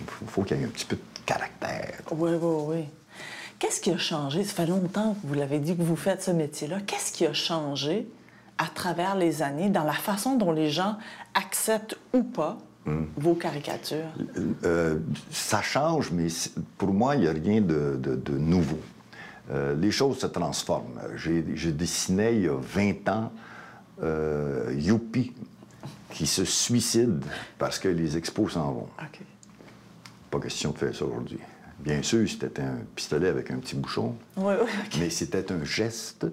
Il 0.00 0.28
faut 0.28 0.42
qu'il 0.42 0.56
y 0.56 0.62
ait 0.62 0.64
un 0.64 0.68
petit 0.68 0.86
peu 0.86 0.96
de 0.96 1.02
caractère. 1.26 2.00
Oui, 2.12 2.30
oui, 2.40 2.64
oui. 2.68 2.84
Qu'est-ce 3.64 3.80
qui 3.80 3.92
a 3.92 3.96
changé? 3.96 4.44
Ça 4.44 4.52
fait 4.52 4.66
longtemps 4.66 5.14
que 5.14 5.26
vous 5.26 5.32
l'avez 5.32 5.58
dit 5.58 5.74
que 5.74 5.80
vous 5.80 5.96
faites 5.96 6.22
ce 6.22 6.30
métier-là. 6.30 6.80
Qu'est-ce 6.86 7.12
qui 7.12 7.24
a 7.24 7.32
changé 7.32 8.06
à 8.58 8.66
travers 8.66 9.16
les 9.16 9.40
années 9.40 9.70
dans 9.70 9.84
la 9.84 9.94
façon 9.94 10.36
dont 10.36 10.52
les 10.52 10.68
gens 10.68 10.98
acceptent 11.32 11.96
ou 12.12 12.22
pas 12.22 12.58
vos 13.16 13.34
caricatures? 13.34 14.12
Euh, 14.64 14.98
ça 15.30 15.62
change, 15.62 16.10
mais 16.10 16.26
pour 16.76 16.92
moi, 16.92 17.16
il 17.16 17.22
n'y 17.22 17.26
a 17.26 17.32
rien 17.32 17.62
de, 17.62 18.36
nouveau. 18.36 18.80
Euh, 19.50 19.74
les 19.74 19.90
choses 19.90 20.18
se 20.18 20.26
transforment. 20.26 21.00
J'ai 21.16 21.72
dessiné 21.72 22.32
il 22.32 22.42
y 22.42 22.48
a 22.48 22.58
20 22.60 23.08
ans 23.08 23.32
euh, 24.02 24.74
Youpi 24.76 25.32
qui 26.10 26.26
se 26.26 26.44
suicide 26.44 27.24
parce 27.56 27.78
que 27.78 27.88
les 27.88 28.18
expos 28.18 28.52
s'en 28.52 28.72
vont. 28.72 28.88
Pas 30.30 30.38
question 30.38 30.72
de 30.72 30.76
faire 30.76 30.94
ça 30.94 31.06
aujourd'hui. 31.06 31.38
Bien 31.84 32.02
sûr, 32.02 32.28
c'était 32.28 32.62
un 32.62 32.78
pistolet 32.94 33.28
avec 33.28 33.50
un 33.50 33.56
petit 33.56 33.76
bouchon, 33.76 34.16
mais 34.98 35.10
c'était 35.10 35.52
un 35.52 35.64
geste 35.64 36.26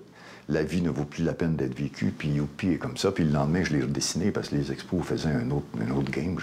la 0.52 0.64
vie 0.64 0.82
ne 0.82 0.90
vaut 0.90 1.06
plus 1.06 1.24
la 1.24 1.34
peine 1.34 1.56
d'être 1.56 1.78
vécue, 1.78 2.14
puis 2.16 2.30
youpi 2.30 2.72
est 2.72 2.78
comme 2.78 2.98
ça. 2.98 3.12
Puis 3.12 3.24
le 3.24 3.32
lendemain, 3.32 3.64
je 3.64 3.74
l'ai 3.74 3.82
redessiné 3.82 4.32
parce 4.32 4.50
que 4.50 4.56
les 4.56 4.72
expos 4.72 5.04
faisaient 5.04 5.30
un 5.30 5.50
autre, 5.50 5.68
un 5.80 5.92
autre 5.92 6.12
game. 6.12 6.38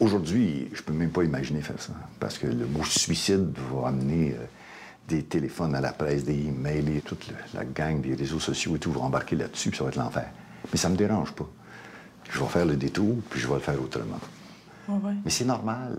Aujourd'hui, 0.00 0.68
je 0.72 0.82
peux 0.82 0.92
même 0.92 1.10
pas 1.10 1.22
imaginer 1.22 1.60
faire 1.60 1.80
ça, 1.80 1.92
parce 2.18 2.38
que 2.38 2.46
le 2.46 2.66
mot 2.66 2.84
suicide 2.84 3.52
va 3.72 3.88
amener 3.88 4.32
euh, 4.32 4.44
des 5.08 5.22
téléphones 5.22 5.74
à 5.74 5.80
la 5.80 5.92
presse, 5.92 6.24
des 6.24 6.46
emails, 6.46 6.96
et 6.96 7.00
toute 7.02 7.26
la 7.54 7.64
gang 7.64 8.00
des 8.00 8.14
réseaux 8.14 8.40
sociaux 8.40 8.76
et 8.76 8.78
tout 8.78 8.90
va 8.90 9.02
embarquer 9.02 9.36
là-dessus, 9.36 9.70
puis 9.70 9.78
ça 9.78 9.84
va 9.84 9.90
être 9.90 9.96
l'enfer. 9.96 10.28
Mais 10.72 10.78
ça 10.78 10.88
me 10.88 10.96
dérange 10.96 11.32
pas. 11.32 11.48
Je 12.30 12.40
vais 12.40 12.46
faire 12.46 12.66
le 12.66 12.76
détour, 12.76 13.16
puis 13.30 13.40
je 13.40 13.46
vais 13.46 13.54
le 13.54 13.60
faire 13.60 13.80
autrement. 13.80 14.20
Mais 15.24 15.30
c'est 15.30 15.44
normal 15.44 15.96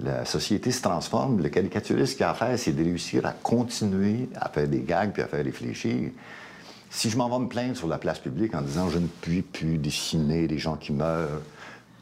la 0.00 0.24
société 0.24 0.70
se 0.70 0.82
transforme. 0.82 1.42
Le 1.42 1.48
caricaturiste, 1.48 2.16
qui 2.16 2.24
a 2.24 2.30
à 2.30 2.56
c'est 2.56 2.72
de 2.72 2.82
réussir 2.82 3.26
à 3.26 3.32
continuer 3.32 4.28
à 4.34 4.48
faire 4.48 4.68
des 4.68 4.80
gags 4.80 5.12
puis 5.12 5.22
à 5.22 5.26
faire 5.26 5.44
réfléchir. 5.44 6.10
Si 6.90 7.08
je 7.08 7.16
m'en 7.16 7.28
vais 7.28 7.44
me 7.44 7.48
plaindre 7.48 7.76
sur 7.76 7.88
la 7.88 7.98
place 7.98 8.18
publique 8.18 8.54
en 8.54 8.62
disant 8.62 8.88
je 8.90 8.98
ne 8.98 9.06
puis 9.06 9.42
plus 9.42 9.78
dessiner 9.78 10.46
des 10.46 10.58
gens 10.58 10.76
qui 10.76 10.92
meurent, 10.92 11.40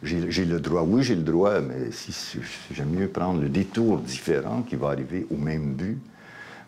j'ai 0.02 0.44
le 0.44 0.60
droit. 0.60 0.82
Oui, 0.82 1.02
j'ai 1.02 1.14
le 1.14 1.22
droit, 1.22 1.60
mais 1.60 1.90
si, 1.92 2.12
j'aime 2.72 2.90
mieux 2.90 3.08
prendre 3.08 3.40
le 3.40 3.48
détour 3.48 3.98
différent 3.98 4.62
qui 4.62 4.76
va 4.76 4.88
arriver 4.88 5.26
au 5.31 5.37
même 5.37 5.75
but, 5.75 5.98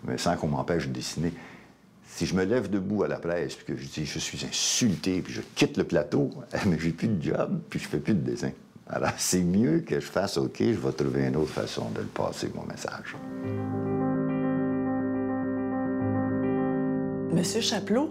mais 0.04 0.18
sans 0.18 0.36
qu'on 0.36 0.48
m'empêche 0.48 0.86
de 0.86 0.92
dessiner. 0.92 1.32
Si 2.06 2.26
je 2.26 2.34
me 2.34 2.44
lève 2.44 2.68
debout 2.68 3.04
à 3.04 3.08
la 3.08 3.16
presse 3.16 3.54
puis 3.54 3.74
que 3.74 3.80
je 3.80 3.88
dis 3.88 4.04
je 4.04 4.18
suis 4.18 4.44
insulté 4.44 5.22
puis 5.22 5.32
je 5.32 5.40
quitte 5.54 5.78
le 5.78 5.84
plateau, 5.84 6.30
mais 6.66 6.78
j'ai 6.78 6.90
plus 6.90 7.08
de 7.08 7.22
job 7.22 7.60
puis 7.70 7.80
je 7.80 7.88
fais 7.88 7.98
plus 7.98 8.14
de 8.14 8.20
dessin. 8.20 8.50
Alors, 8.88 9.12
c'est 9.18 9.42
mieux 9.42 9.80
que 9.80 10.00
je 10.00 10.06
fasse 10.06 10.36
OK, 10.36 10.58
je 10.58 10.72
vais 10.72 10.92
trouver 10.92 11.26
une 11.26 11.36
autre 11.36 11.52
façon 11.52 11.90
de 11.90 12.00
le 12.00 12.06
passer, 12.06 12.50
mon 12.54 12.64
message. 12.64 13.16
Monsieur 17.34 17.60
Chapelot, 17.60 18.10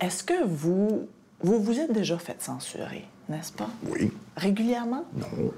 est-ce 0.00 0.24
que 0.24 0.44
vous, 0.44 1.08
vous 1.40 1.62
vous 1.62 1.78
êtes 1.78 1.92
déjà 1.92 2.18
fait 2.18 2.42
censurer, 2.42 3.04
n'est-ce 3.28 3.52
pas? 3.52 3.70
Oui. 3.88 4.10
Régulièrement? 4.36 5.04
Non. 5.14 5.52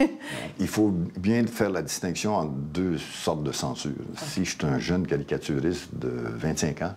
Il 0.58 0.68
faut 0.68 0.90
bien 1.18 1.46
faire 1.46 1.70
la 1.70 1.82
distinction 1.82 2.34
entre 2.36 2.52
deux 2.52 2.96
sortes 2.98 3.42
de 3.42 3.52
censure. 3.52 3.92
Si 4.16 4.44
je 4.44 4.50
suis 4.56 4.66
un 4.66 4.78
jeune 4.78 5.06
caricaturiste 5.06 5.94
de 5.94 6.08
25 6.08 6.82
ans, 6.82 6.94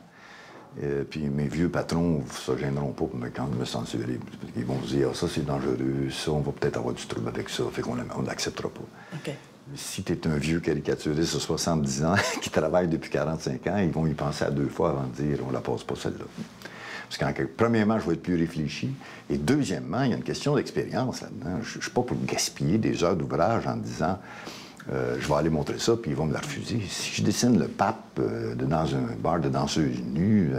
euh, 0.81 1.03
puis 1.07 1.21
mes 1.29 1.47
vieux 1.47 1.69
patrons 1.69 2.23
ne 2.25 2.31
se 2.31 2.57
gêneront 2.57 2.91
pas 2.91 3.05
pour 3.05 3.15
me, 3.15 3.29
quand 3.29 3.47
me 3.47 3.65
censurer. 3.65 4.19
Ils 4.55 4.65
vont 4.65 4.81
se 4.81 4.95
dire 4.95 5.09
ah, 5.11 5.15
ça 5.15 5.27
c'est 5.27 5.45
dangereux, 5.45 5.77
ça 6.09 6.31
on 6.31 6.39
va 6.39 6.51
peut-être 6.51 6.77
avoir 6.77 6.95
du 6.95 7.05
trouble 7.05 7.27
avec 7.27 7.49
ça, 7.49 7.63
fait 7.71 7.81
qu'on 7.81 7.95
n'acceptera 8.23 8.69
pas. 8.69 9.31
Si 9.75 10.03
tu 10.03 10.13
es 10.13 10.27
un 10.27 10.35
vieux 10.35 10.59
caricaturiste 10.59 11.35
de 11.35 11.39
70 11.39 12.03
ans 12.03 12.15
qui 12.41 12.49
travaille 12.49 12.87
depuis 12.87 13.09
45 13.09 13.67
ans, 13.67 13.77
ils 13.77 13.91
vont 13.91 14.07
y 14.07 14.13
penser 14.13 14.45
à 14.45 14.51
deux 14.51 14.67
fois 14.67 14.91
avant 14.91 15.07
de 15.07 15.23
dire 15.23 15.39
on 15.47 15.51
la 15.51 15.61
passe 15.61 15.83
pas 15.83 15.95
celle-là. 15.95 16.25
Parce 17.19 17.33
que, 17.33 17.43
premièrement, 17.43 17.99
je 17.99 18.07
vais 18.07 18.13
être 18.13 18.23
plus 18.23 18.35
réfléchi. 18.35 18.89
Et 19.29 19.37
deuxièmement, 19.37 20.01
il 20.01 20.09
y 20.09 20.13
a 20.13 20.17
une 20.17 20.23
question 20.23 20.55
d'expérience 20.55 21.21
là-dedans. 21.21 21.59
Je 21.61 21.77
ne 21.77 21.81
suis 21.83 21.91
pas 21.91 22.01
pour 22.01 22.17
gaspiller 22.25 22.79
des 22.79 23.03
heures 23.03 23.15
d'ouvrage 23.15 23.67
en 23.67 23.75
disant 23.75 24.17
euh, 24.91 25.17
je 25.19 25.27
vais 25.27 25.35
aller 25.35 25.49
montrer 25.49 25.79
ça, 25.79 25.95
puis 25.95 26.11
ils 26.11 26.17
vont 26.17 26.25
me 26.25 26.33
la 26.33 26.39
refuser. 26.39 26.81
Si 26.89 27.15
je 27.15 27.23
dessine 27.23 27.57
le 27.57 27.67
pape 27.67 28.19
euh, 28.19 28.55
dans 28.55 28.95
un 28.95 29.15
bar 29.17 29.39
de 29.39 29.49
danseuses 29.49 30.01
nues, 30.01 30.51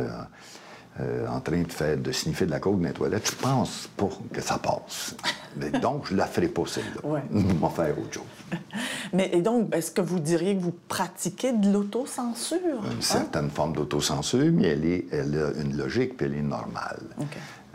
euh, 1.00 1.26
en 1.28 1.40
train 1.40 1.62
de, 1.62 1.72
faire, 1.72 1.96
de 1.96 2.12
sniffer 2.12 2.46
de 2.46 2.52
la 2.52 2.60
coke 2.60 2.80
dans 2.80 2.86
les 2.86 2.94
toilettes, 2.94 3.28
je 3.28 3.34
pense 3.34 3.88
pas 3.96 4.08
que 4.32 4.40
ça 4.40 4.58
passe. 4.58 5.16
Mais 5.56 5.70
donc, 5.80 6.06
je 6.08 6.14
la 6.14 6.26
ferai 6.26 6.48
pas, 6.48 6.62
celle-là. 6.66 7.08
Ouais. 7.08 7.22
Vais 7.30 7.68
faire 7.74 7.98
autre 7.98 8.12
chose. 8.12 8.22
Mais 9.12 9.30
et 9.32 9.42
donc, 9.42 9.74
est-ce 9.74 9.90
que 9.90 10.00
vous 10.00 10.20
diriez 10.20 10.54
que 10.56 10.62
vous 10.62 10.74
pratiquez 10.88 11.52
de 11.52 11.72
l'autocensure? 11.72 12.84
Une 12.92 13.02
certaine 13.02 13.50
forme 13.50 13.74
d'autocensure, 13.74 14.52
mais 14.52 14.68
elle, 14.68 14.84
est, 14.84 15.06
elle 15.12 15.36
a 15.36 15.60
une 15.60 15.76
logique, 15.76 16.16
puis 16.16 16.26
elle 16.26 16.34
est 16.34 16.42
normale. 16.42 17.02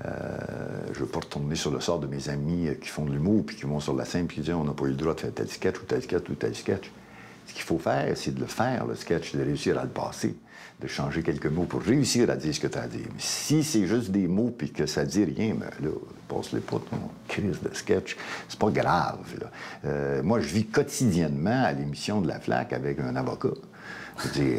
Euh, 0.05 0.37
je 0.93 0.99
ne 0.99 1.05
veux 1.05 1.11
pas 1.11 1.19
retourner 1.19 1.55
sur 1.55 1.71
le 1.71 1.79
sort 1.79 1.99
de 1.99 2.07
mes 2.07 2.29
amis 2.29 2.67
euh, 2.67 2.75
qui 2.75 2.87
font 2.87 3.05
de 3.05 3.11
l'humour 3.11 3.43
puis 3.45 3.55
qui 3.55 3.65
vont 3.65 3.79
sur 3.79 3.95
la 3.95 4.05
scène 4.05 4.27
puis 4.27 4.37
qui 4.37 4.41
disent 4.41 4.53
on 4.53 4.63
n'a 4.63 4.73
pas 4.73 4.85
eu 4.85 4.89
le 4.89 4.95
droit 4.95 5.13
de 5.13 5.19
faire 5.19 5.33
tel 5.33 5.49
sketch 5.49 5.77
ou 5.77 5.83
tel 5.85 6.01
sketch 6.01 6.29
ou 6.29 6.35
tel 6.35 6.55
sketch. 6.55 6.91
Ce 7.47 7.53
qu'il 7.53 7.63
faut 7.63 7.79
faire, 7.79 8.15
c'est 8.15 8.33
de 8.33 8.39
le 8.39 8.45
faire, 8.45 8.85
le 8.85 8.95
sketch, 8.95 9.35
de 9.35 9.43
réussir 9.43 9.77
à 9.79 9.83
le 9.83 9.89
passer, 9.89 10.35
de 10.79 10.87
changer 10.87 11.23
quelques 11.23 11.47
mots 11.47 11.63
pour 11.63 11.81
réussir 11.81 12.29
à 12.29 12.35
dire 12.35 12.53
ce 12.53 12.59
que 12.59 12.67
tu 12.67 12.77
as 12.77 12.83
à. 12.83 12.87
Mais 12.87 13.09
si 13.17 13.63
c'est 13.63 13.87
juste 13.87 14.11
des 14.11 14.27
mots 14.27 14.53
puis 14.55 14.71
que 14.71 14.85
ça 14.85 15.03
dit 15.03 15.23
rien, 15.23 15.55
ben 15.55 15.69
là, 15.81 15.89
passe-les 16.27 16.61
pas 16.61 16.77
ton 16.77 16.99
crise 17.27 17.59
de 17.61 17.73
sketch. 17.73 18.15
C'est 18.47 18.59
pas 18.59 18.69
grave. 18.69 19.17
Euh, 19.83 20.21
moi, 20.21 20.39
je 20.39 20.47
vis 20.47 20.65
quotidiennement 20.67 21.63
à 21.63 21.71
l'émission 21.73 22.21
de 22.21 22.27
La 22.27 22.39
Flaque 22.39 22.71
avec 22.71 22.99
un 22.99 23.15
avocat. 23.15 23.49
Je 24.23 24.29
dis, 24.29 24.55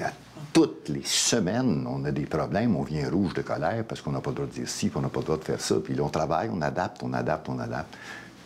toutes 0.53 0.89
les 0.89 1.03
semaines, 1.05 1.87
on 1.89 2.05
a 2.05 2.11
des 2.13 2.27
problèmes, 2.27 2.77
on 2.77 2.83
vient 2.83 3.09
rouge 3.11 3.35
de 3.35 3.43
colère 3.43 3.85
parce 3.87 4.01
qu'on 4.01 4.13
n'a 4.13 4.21
pas 4.21 4.31
le 4.31 4.37
droit 4.37 4.47
de 4.49 4.53
dire 4.53 4.69
ci, 4.69 4.89
puis 4.89 4.99
on 4.99 5.03
n'a 5.03 5.09
pas 5.09 5.21
le 5.21 5.25
droit 5.27 5.39
de 5.39 5.45
faire 5.45 5.61
ça. 5.61 5.77
Puis 5.83 5.95
là, 5.95 6.03
on 6.03 6.09
travaille, 6.09 6.51
on 6.53 6.61
adapte, 6.63 7.03
on 7.03 7.13
adapte, 7.13 7.49
on 7.49 7.59
adapte, 7.59 7.97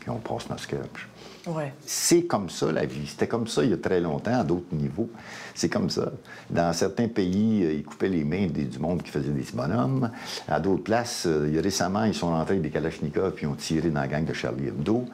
puis 0.00 0.10
on 0.10 0.16
passe 0.18 0.48
notre 0.50 0.62
sketch. 0.62 1.08
Ouais. 1.46 1.74
C'est 1.84 2.22
comme 2.22 2.48
ça 2.48 2.72
la 2.72 2.86
vie. 2.86 3.06
C'était 3.06 3.28
comme 3.28 3.46
ça 3.46 3.62
il 3.64 3.70
y 3.70 3.72
a 3.74 3.76
très 3.76 4.00
longtemps, 4.00 4.40
à 4.40 4.44
d'autres 4.44 4.72
niveaux. 4.74 5.10
C'est 5.54 5.68
comme 5.68 5.90
ça. 5.90 6.10
Dans 6.48 6.72
certains 6.72 7.06
pays, 7.08 7.62
euh, 7.64 7.72
ils 7.74 7.84
coupaient 7.84 8.08
les 8.08 8.24
mains 8.24 8.46
des- 8.46 8.64
du 8.64 8.78
monde 8.78 9.02
qui 9.02 9.10
faisait 9.10 9.28
des 9.30 9.44
bonhommes. 9.52 10.10
À 10.48 10.58
d'autres 10.58 10.82
places, 10.84 11.24
euh, 11.26 11.60
récemment, 11.62 12.04
ils 12.04 12.14
sont 12.14 12.28
rentrés 12.28 12.52
avec 12.54 12.62
des 12.62 12.70
Kalachnikovs 12.70 13.32
puis 13.32 13.44
ils 13.44 13.48
ont 13.48 13.54
tiré 13.56 13.90
dans 13.90 14.00
la 14.00 14.08
gang 14.08 14.24
de 14.24 14.32
Charlie 14.32 14.68
Hebdo. 14.68 15.04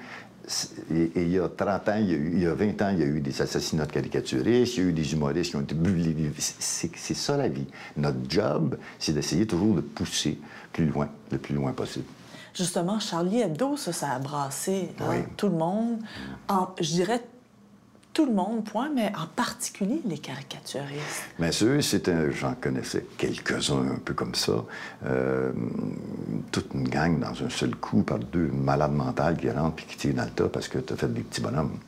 Et, 0.90 1.02
et 1.14 1.22
il 1.22 1.30
y 1.30 1.38
a 1.38 1.48
30 1.48 1.88
ans, 1.88 1.96
il 1.98 2.10
y 2.10 2.14
a, 2.14 2.16
eu- 2.16 2.32
il 2.34 2.42
y 2.42 2.46
a 2.46 2.54
20 2.54 2.82
ans, 2.82 2.90
il 2.92 2.98
y 3.00 3.02
a 3.02 3.06
eu 3.06 3.20
des 3.20 3.40
assassinats 3.42 3.86
de 3.86 3.92
caricaturistes, 3.92 4.76
il 4.76 4.82
y 4.82 4.86
a 4.86 4.88
eu 4.90 4.92
des 4.92 5.12
humoristes 5.12 5.50
qui 5.50 5.56
ont 5.56 5.60
été 5.60 5.74
brûlés. 5.74 6.14
C'est 6.38 7.14
ça 7.14 7.36
la 7.36 7.48
vie. 7.48 7.66
Notre 7.96 8.18
job, 8.28 8.76
c'est 8.98 9.12
d'essayer 9.12 9.46
toujours 9.46 9.76
de 9.76 9.80
pousser 9.80 10.38
plus 10.72 10.86
loin, 10.86 11.08
le 11.30 11.38
plus 11.38 11.54
loin 11.54 11.72
possible. 11.72 12.06
Justement, 12.52 12.98
Charlie 12.98 13.42
Hebdo, 13.42 13.76
ça, 13.76 13.92
ça 13.92 14.10
a 14.10 14.18
brassé 14.18 14.88
hein, 15.00 15.22
tout 15.36 15.48
le 15.48 15.54
monde. 15.56 15.98
En- 16.48 16.70
je 16.80 16.90
dirais 16.94 17.22
tout 18.12 18.26
le 18.26 18.32
monde, 18.32 18.64
point, 18.64 18.90
mais 18.94 19.12
en 19.16 19.26
particulier 19.26 20.00
les 20.04 20.18
caricaturistes. 20.18 21.22
Bien 21.38 21.52
sûr, 21.52 21.82
c'était, 21.82 22.32
j'en 22.32 22.54
connaissais 22.54 23.06
quelques-uns 23.16 23.92
un 23.92 23.98
peu 24.04 24.14
comme 24.14 24.34
ça. 24.34 24.64
Euh, 25.06 25.52
toute 26.50 26.74
une 26.74 26.88
gang 26.88 27.18
dans 27.20 27.42
un 27.44 27.50
seul 27.50 27.74
coup 27.76 28.02
par 28.02 28.18
deux 28.18 28.48
malades 28.48 28.92
mentales 28.92 29.36
qui 29.36 29.50
rentrent 29.50 29.76
puis 29.76 29.86
qui 29.86 29.96
tirent 29.96 30.14
dans 30.14 30.24
le 30.24 30.30
tas 30.30 30.48
parce 30.48 30.68
que 30.68 30.78
tu 30.78 30.92
as 30.92 30.96
fait 30.96 31.12
des 31.12 31.22
petits 31.22 31.40
bonhommes. 31.40 31.78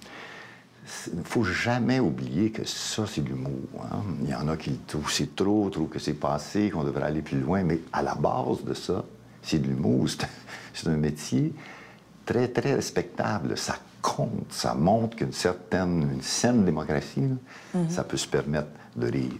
Il 1.12 1.18
ne 1.20 1.24
faut 1.24 1.44
jamais 1.44 2.00
oublier 2.00 2.50
que 2.50 2.64
ça, 2.66 3.04
c'est 3.06 3.22
de 3.22 3.28
l'humour. 3.28 3.52
hein. 3.90 4.02
Il 4.22 4.30
y 4.30 4.34
en 4.34 4.46
a 4.48 4.56
qui 4.56 4.70
le 4.70 4.76
trouvent 4.86 5.10
c'est 5.12 5.34
trop, 5.34 5.68
trouvent 5.70 5.88
que 5.88 5.98
c'est 5.98 6.12
passé, 6.14 6.70
qu'on 6.70 6.84
devrait 6.84 7.04
aller 7.04 7.22
plus 7.22 7.40
loin. 7.40 7.62
Mais 7.62 7.80
à 7.92 8.02
la 8.02 8.14
base 8.14 8.62
de 8.64 8.74
ça, 8.74 9.04
c'est 9.42 9.58
de 9.58 9.66
l'humour. 9.68 10.08
C'est 10.08 10.24
un- 10.24 10.28
C'est 10.74 10.88
un 10.88 10.96
métier 10.96 11.52
très, 12.24 12.48
très 12.48 12.74
respectable. 12.74 13.56
Ça 13.58 13.76
ça 14.50 14.74
montre 14.74 15.16
qu'une 15.16 15.32
certaine, 15.32 16.10
une 16.14 16.22
saine 16.22 16.64
démocratie, 16.64 17.20
là, 17.74 17.80
ça 17.88 18.04
peut 18.04 18.16
se 18.16 18.26
permettre 18.28 18.68
de 18.96 19.06
rire. 19.10 19.32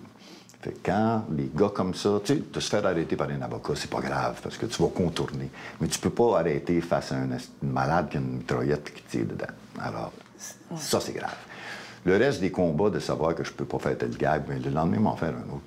Fait 0.61 0.71
que 0.73 0.79
quand 0.87 1.25
les 1.37 1.51
gars 1.55 1.71
comme 1.75 1.93
ça, 1.95 2.21
tu 2.25 2.35
sais, 2.35 2.43
de 2.53 2.61
se 2.61 2.71
faire 2.71 2.87
arrêter 2.87 3.17
par 3.17 3.29
un 3.29 3.43
avocat, 3.43 3.73
c'est 3.75 3.91
pas 3.91 4.01
grave 4.01 4.39
parce 4.43 4.57
que 4.57 4.67
tu 4.67 4.81
vas 4.81 4.89
contourner. 4.89 5.51
Mais 5.81 5.89
tu 5.89 5.99
peux 5.99 6.11
pas 6.11 6.39
arrêter 6.39 6.81
face 6.81 7.11
à 7.11 7.17
un 7.17 7.29
malade 7.63 8.09
qui 8.11 8.17
a 8.17 8.21
une 8.21 8.37
mitraillette 8.39 8.95
qui 8.95 9.03
tire 9.03 9.27
dedans. 9.27 9.53
Alors, 9.81 10.13
ça, 10.77 11.01
c'est 11.01 11.13
grave. 11.13 11.35
Le 12.05 12.17
reste 12.17 12.41
des 12.41 12.51
combats, 12.53 12.91
de 12.91 13.01
savoir 13.01 13.35
que 13.35 13.43
je 13.45 13.53
peux 13.53 13.65
pas 13.65 13.79
faire 13.81 13.99
tel 13.99 14.17
gag, 14.17 14.43
mais 14.49 14.59
le 14.61 14.71
lendemain, 14.71 15.01
m'en 15.01 15.17
faire 15.17 15.31
un 15.35 15.53
autre. 15.55 15.63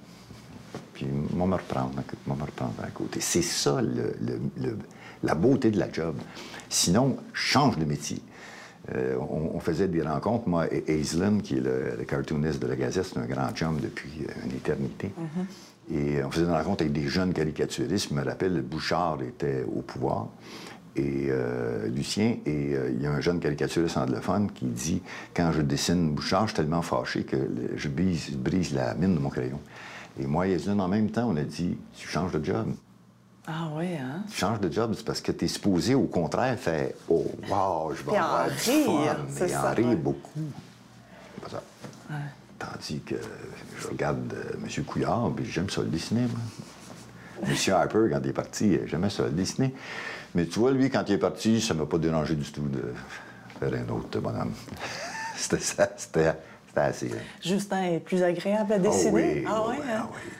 Puis, 0.93 1.05
moi, 1.33 1.45
me 1.47 1.55
reprendre, 1.55 1.91
moi, 2.25 2.37
me 2.37 2.43
reprendre 2.43 2.73
à 2.81 2.87
côté. 2.87 3.19
C'est 3.19 3.41
ça, 3.41 3.81
le- 3.81 4.15
le- 4.21 4.39
le- 4.61 4.77
la 5.23 5.35
beauté 5.35 5.71
de 5.71 5.79
la 5.79 5.91
job. 5.91 6.15
Sinon, 6.69 7.17
change 7.33 7.77
de 7.77 7.83
métier. 7.85 8.21
Euh, 8.93 9.15
on, 9.17 9.55
on 9.55 9.59
faisait 9.59 9.87
des 9.87 10.01
rencontres. 10.01 10.47
Moi, 10.47 10.71
et 10.71 10.99
Aislinn, 10.99 11.41
qui 11.41 11.57
est 11.57 11.61
le, 11.61 11.95
le 11.97 12.03
cartooniste 12.05 12.61
de 12.61 12.67
la 12.67 12.75
Gazette, 12.75 13.05
c'est 13.05 13.17
un 13.17 13.25
grand 13.25 13.51
chum 13.51 13.79
depuis 13.79 14.25
euh, 14.27 14.45
une 14.45 14.51
éternité. 14.51 15.11
Et 15.91 16.23
on 16.23 16.31
faisait 16.31 16.45
des 16.45 16.51
rencontres 16.51 16.81
avec 16.81 16.93
des 16.93 17.07
jeunes 17.07 17.33
caricaturistes. 17.33 18.09
Je 18.09 18.15
me 18.15 18.23
rappelle, 18.23 18.61
Bouchard 18.61 19.19
était 19.21 19.63
au 19.63 19.81
pouvoir. 19.81 20.27
Et 20.95 21.27
euh, 21.29 21.87
Lucien, 21.89 22.37
et 22.45 22.73
euh, 22.73 22.89
il 22.89 23.01
y 23.01 23.05
a 23.05 23.11
un 23.11 23.19
jeune 23.19 23.39
caricaturiste 23.41 23.97
anglophone 23.97 24.49
qui 24.51 24.65
dit 24.65 25.01
Quand 25.35 25.51
je 25.51 25.61
dessine 25.61 26.11
Bouchard, 26.11 26.43
je 26.43 26.53
suis 26.53 26.55
tellement 26.55 26.81
fâché 26.81 27.23
que 27.23 27.35
je 27.75 27.89
brise, 27.89 28.29
je 28.31 28.37
brise 28.37 28.73
la 28.73 28.93
mine 28.95 29.15
de 29.15 29.19
mon 29.19 29.29
crayon. 29.29 29.59
Et 30.17 30.25
moi 30.25 30.47
et 30.47 30.53
Aislinn, 30.53 30.79
en 30.79 30.87
même 30.87 31.09
temps, 31.11 31.27
on 31.29 31.35
a 31.35 31.43
dit 31.43 31.77
Tu 31.97 32.07
changes 32.07 32.31
de 32.31 32.43
job. 32.43 32.67
Ah 33.47 33.67
oui, 33.75 33.87
hein? 33.95 34.23
Tu 34.29 34.37
changes 34.37 34.59
de 34.59 34.71
job, 34.71 34.93
c'est 34.95 35.05
parce 35.05 35.21
que 35.21 35.31
tu 35.31 35.45
es 35.45 35.47
supposé, 35.47 35.93
au 35.93 36.05
contraire, 36.05 36.57
faire 36.57 36.89
Oh, 37.07 37.25
wow, 37.47 37.93
je 37.93 38.03
vais 38.03 38.17
avoir 38.17 38.47
du 38.47 38.53
rire, 38.71 39.17
fun. 39.29 39.45
Et 39.45 39.55
en 39.55 39.61
ça, 39.61 39.71
rire 39.71 39.87
ouais. 39.89 39.95
beaucoup. 39.95 40.41
C'est 41.35 41.43
pas 41.43 41.49
ça. 41.49 41.63
Tandis 42.57 43.01
que 43.01 43.15
je 43.79 43.87
regarde 43.87 44.33
euh, 44.33 44.53
M. 44.63 44.83
Couillard, 44.85 45.31
puis 45.35 45.45
j'aime 45.45 45.69
ça 45.69 45.81
le 45.81 45.87
dessiner, 45.87 46.21
moi. 46.21 46.39
M. 47.47 47.73
Harper, 47.73 48.07
quand 48.11 48.19
il 48.23 48.29
est 48.29 48.33
parti, 48.33 48.79
j'aimais 48.85 49.09
ça 49.09 49.23
le 49.23 49.29
dessiner. 49.31 49.73
Mais 50.33 50.45
tu 50.45 50.59
vois, 50.59 50.71
lui, 50.71 50.89
quand 50.89 51.03
il 51.07 51.13
est 51.15 51.17
parti, 51.19 51.61
ça 51.61 51.73
m'a 51.73 51.85
pas 51.85 51.97
dérangé 51.97 52.33
du 52.35 52.49
tout 52.51 52.67
de 52.67 52.93
faire 53.59 53.73
un 53.73 53.89
autre 53.93 54.19
bonhomme. 54.19 54.53
c'était 55.35 55.59
ça, 55.59 55.89
c'était 55.97 56.33
c'était 56.67 56.79
assez. 56.79 57.11
hein. 57.11 57.21
Justin 57.43 57.83
est 57.83 57.99
plus 57.99 58.23
agréable 58.23 58.73
à 58.73 58.79
dessiner. 58.79 59.43
Ah 59.47 59.51
ah 59.53 59.63
oui, 59.67 59.75
ouais, 59.75 59.81
oui, 59.85 59.91
hein? 59.91 59.99
ah 60.03 60.09
oui, 60.13 60.31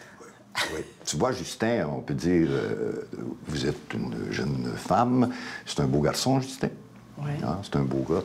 oui, 0.56 0.62
oui. 0.78 0.82
Tu 1.06 1.18
vois, 1.18 1.32
Justin, 1.32 1.88
on 1.92 2.02
peut 2.02 2.14
dire, 2.14 2.48
euh, 2.50 3.08
vous 3.48 3.66
êtes 3.66 3.94
une 3.94 4.32
jeune 4.32 4.72
femme, 4.76 5.30
c'est 5.66 5.80
un 5.82 5.86
beau 5.88 6.02
garçon, 6.02 6.40
Justin. 6.40 6.70
Oui. 7.18 7.32
Hein, 7.44 7.60
c'est 7.64 7.76
un 7.78 7.84
beau 7.84 8.06
gars. 8.10 8.24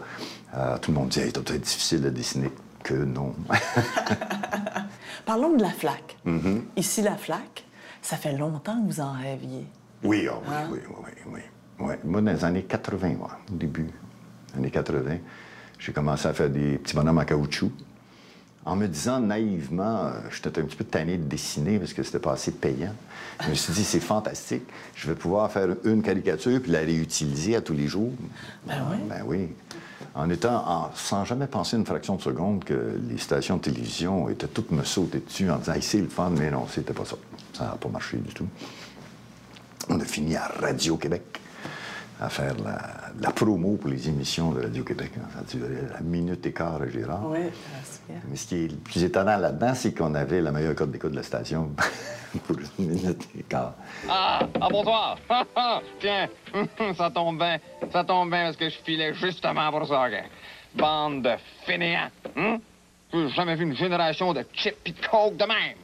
Euh, 0.57 0.79
tout 0.79 0.91
le 0.93 0.99
monde 0.99 1.09
dit, 1.11 1.21
hey, 1.21 1.31
ça 1.35 1.41
doit 1.41 1.55
être 1.55 1.63
difficile 1.63 2.07
à 2.07 2.11
dessiner. 2.11 2.51
Que 2.83 2.95
non. 2.95 3.35
Parlons 5.27 5.57
de 5.57 5.63
la 5.63 5.71
flaque. 5.71 6.17
Mm-hmm. 6.27 6.61
Ici, 6.77 7.03
la 7.03 7.17
flaque, 7.17 7.65
ça 8.03 8.17
fait 8.17 8.37
longtemps 8.37 8.81
que 8.81 8.87
vous 8.87 9.01
en 9.01 9.13
rêviez. 9.13 9.67
oui, 10.03 10.27
ah 10.31 10.35
oui, 10.43 10.55
Hein? 10.55 10.69
oui, 10.71 10.79
oui, 10.89 10.95
oui, 11.27 11.33
oui. 11.81 11.87
Ouais. 11.87 11.99
Moi, 12.05 12.21
dans 12.21 12.33
les 12.33 12.45
années 12.45 12.63
80, 12.65 13.09
ouais, 13.09 13.17
au 13.51 13.55
début, 13.55 13.89
années 14.57 14.71
80, 14.71 15.17
j'ai 15.79 15.93
commencé 15.93 16.27
à 16.29 16.33
faire 16.35 16.51
des 16.51 16.79
petits 16.79 16.95
bonhommes 16.95 17.19
en 17.19 17.25
caoutchouc. 17.25 17.71
En 18.67 18.77
me 18.77 18.87
disant 18.87 19.21
naïvement, 19.21 20.05
euh, 20.05 20.11
j'étais 20.31 20.61
un 20.61 20.65
petit 20.65 20.77
peu 20.77 20.85
tanné 20.85 21.17
de 21.17 21.25
dessiner 21.25 21.79
parce 21.79 21.95
que 21.95 22.03
c'était 22.03 22.19
pas 22.19 22.33
assez 22.33 22.51
payant. 22.53 22.93
Je 23.43 23.49
me 23.49 23.55
suis 23.55 23.73
dit, 23.73 23.85
c'est 23.85 24.01
fantastique. 24.01 24.65
Je 24.95 25.09
vais 25.09 25.15
pouvoir 25.15 25.51
faire 25.51 25.69
une 25.85 26.03
caricature 26.03 26.61
puis 26.61 26.71
la 26.71 26.81
réutiliser 26.81 27.57
à 27.57 27.63
tous 27.63 27.73
les 27.73 27.89
jours. 27.89 28.13
Ben 28.67 28.83
oui. 28.91 28.97
Ben 29.09 29.23
oui. 29.27 29.49
En 30.15 30.29
étant, 30.29 30.63
en- 30.69 30.91
sans 30.95 31.25
jamais 31.25 31.47
penser 31.47 31.77
une 31.79 31.87
fraction 31.87 32.17
de 32.17 32.21
seconde 32.23 32.65
que 32.65 32.99
les 33.09 33.17
stations 33.17 33.57
de 33.57 33.63
télévision 33.63 34.29
étaient 34.29 34.47
toutes 34.49 34.73
me 34.73 34.85
sauter 34.85 35.21
dessus 35.21 35.51
en 35.51 35.57
disant, 35.57 35.73
hey, 35.73 35.83
c'est 35.83 36.01
le 36.01 36.09
fun, 36.09 36.31
mais 36.31 36.51
non, 36.51 36.67
c'était 36.69 36.93
pas 36.93 37.05
ça. 37.07 37.17
Ça 37.55 37.65
n'a 37.65 37.71
pas 37.73 37.89
marché 37.89 38.19
du 38.19 38.35
tout. 38.35 38.47
On 39.89 39.99
a 39.99 40.05
fini 40.05 40.37
à 40.37 40.47
Radio-Québec 40.61 41.23
à 42.21 42.29
faire 42.29 42.55
la, 42.63 42.79
la 43.19 43.31
promo 43.31 43.77
pour 43.77 43.89
les 43.89 44.09
émissions 44.09 44.53
de 44.53 44.61
Radio-Québec. 44.63 45.13
Ça 45.33 45.41
a 45.41 45.43
duré 45.43 45.81
la 45.91 46.01
minute 46.01 46.45
et 46.45 46.53
quart 46.53 46.81
à 46.83 46.87
Gérard. 46.89 47.23
Oui, 47.31 47.39
c'est 47.83 48.07
bien. 48.07 48.21
Mais 48.29 48.37
ce 48.37 48.47
qui 48.47 48.65
est 48.65 48.69
le 48.69 48.77
plus 48.77 49.03
étonnant 49.03 49.39
là-dedans, 49.39 49.75
c'est 49.75 49.95
qu'on 49.95 50.15
avait 50.15 50.43
la 50.43 50.53
meilleure 50.53 50.75
cote 50.75 50.91
d'écoute 50.91 51.13
de 51.13 51.17
la 51.17 51.23
station 51.23 51.71
pour 52.47 52.57
une 52.79 52.89
minute 52.89 53.27
et 53.39 53.43
quart. 53.43 53.73
Ah, 54.07 54.41
ah 54.61 54.69
bonsoir. 54.71 55.19
Tiens, 55.99 56.29
ça 56.97 57.11
tombe 57.11 57.39
bien. 57.39 57.59
Ça 57.91 58.05
tombe 58.05 58.31
bien 58.31 58.45
parce 58.45 58.57
que 58.57 58.69
je 58.69 58.77
filais 58.85 59.15
justement 59.15 59.71
pour 59.71 59.87
ça. 59.87 60.11
gars. 60.11 60.25
Bande 60.75 61.23
de 61.23 61.33
fainéants. 61.65 62.11
Hein? 62.37 62.59
J'ai 63.13 63.29
jamais 63.31 63.57
vu 63.57 63.65
une 63.65 63.77
génération 63.77 64.35
de 64.35 64.45
chips 64.53 64.77
pis 64.85 64.93
de 64.93 65.07
coke 65.07 65.37
de 65.37 65.45
même? 65.45 65.77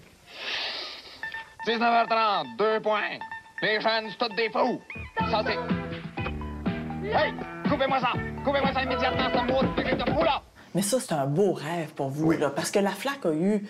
19h30, 1.66 2.56
deux 2.58 2.80
points. 2.80 3.18
Les 3.62 3.80
jeunes, 3.80 4.10
c'est 4.10 4.18
tous 4.18 4.36
des 4.36 4.50
fous. 4.50 4.80
Ça, 5.30 5.42
c'est... 5.44 5.85
Hey, 7.12 7.32
coupez-moi 7.68 8.00
ça. 8.00 8.12
Coupez-moi 8.44 8.72
ça 8.72 8.82
immédiatement, 8.82 9.30
de. 9.30 9.56
Mais 10.74 10.82
ça, 10.82 10.98
c'est 11.00 11.14
un 11.14 11.26
beau 11.26 11.52
rêve 11.52 11.92
pour 11.94 12.10
vous, 12.10 12.26
Oui. 12.26 12.38
là, 12.38 12.50
parce 12.50 12.70
que 12.70 12.78
la 12.78 12.90
flaque 12.90 13.24
a 13.24 13.32
eu. 13.32 13.60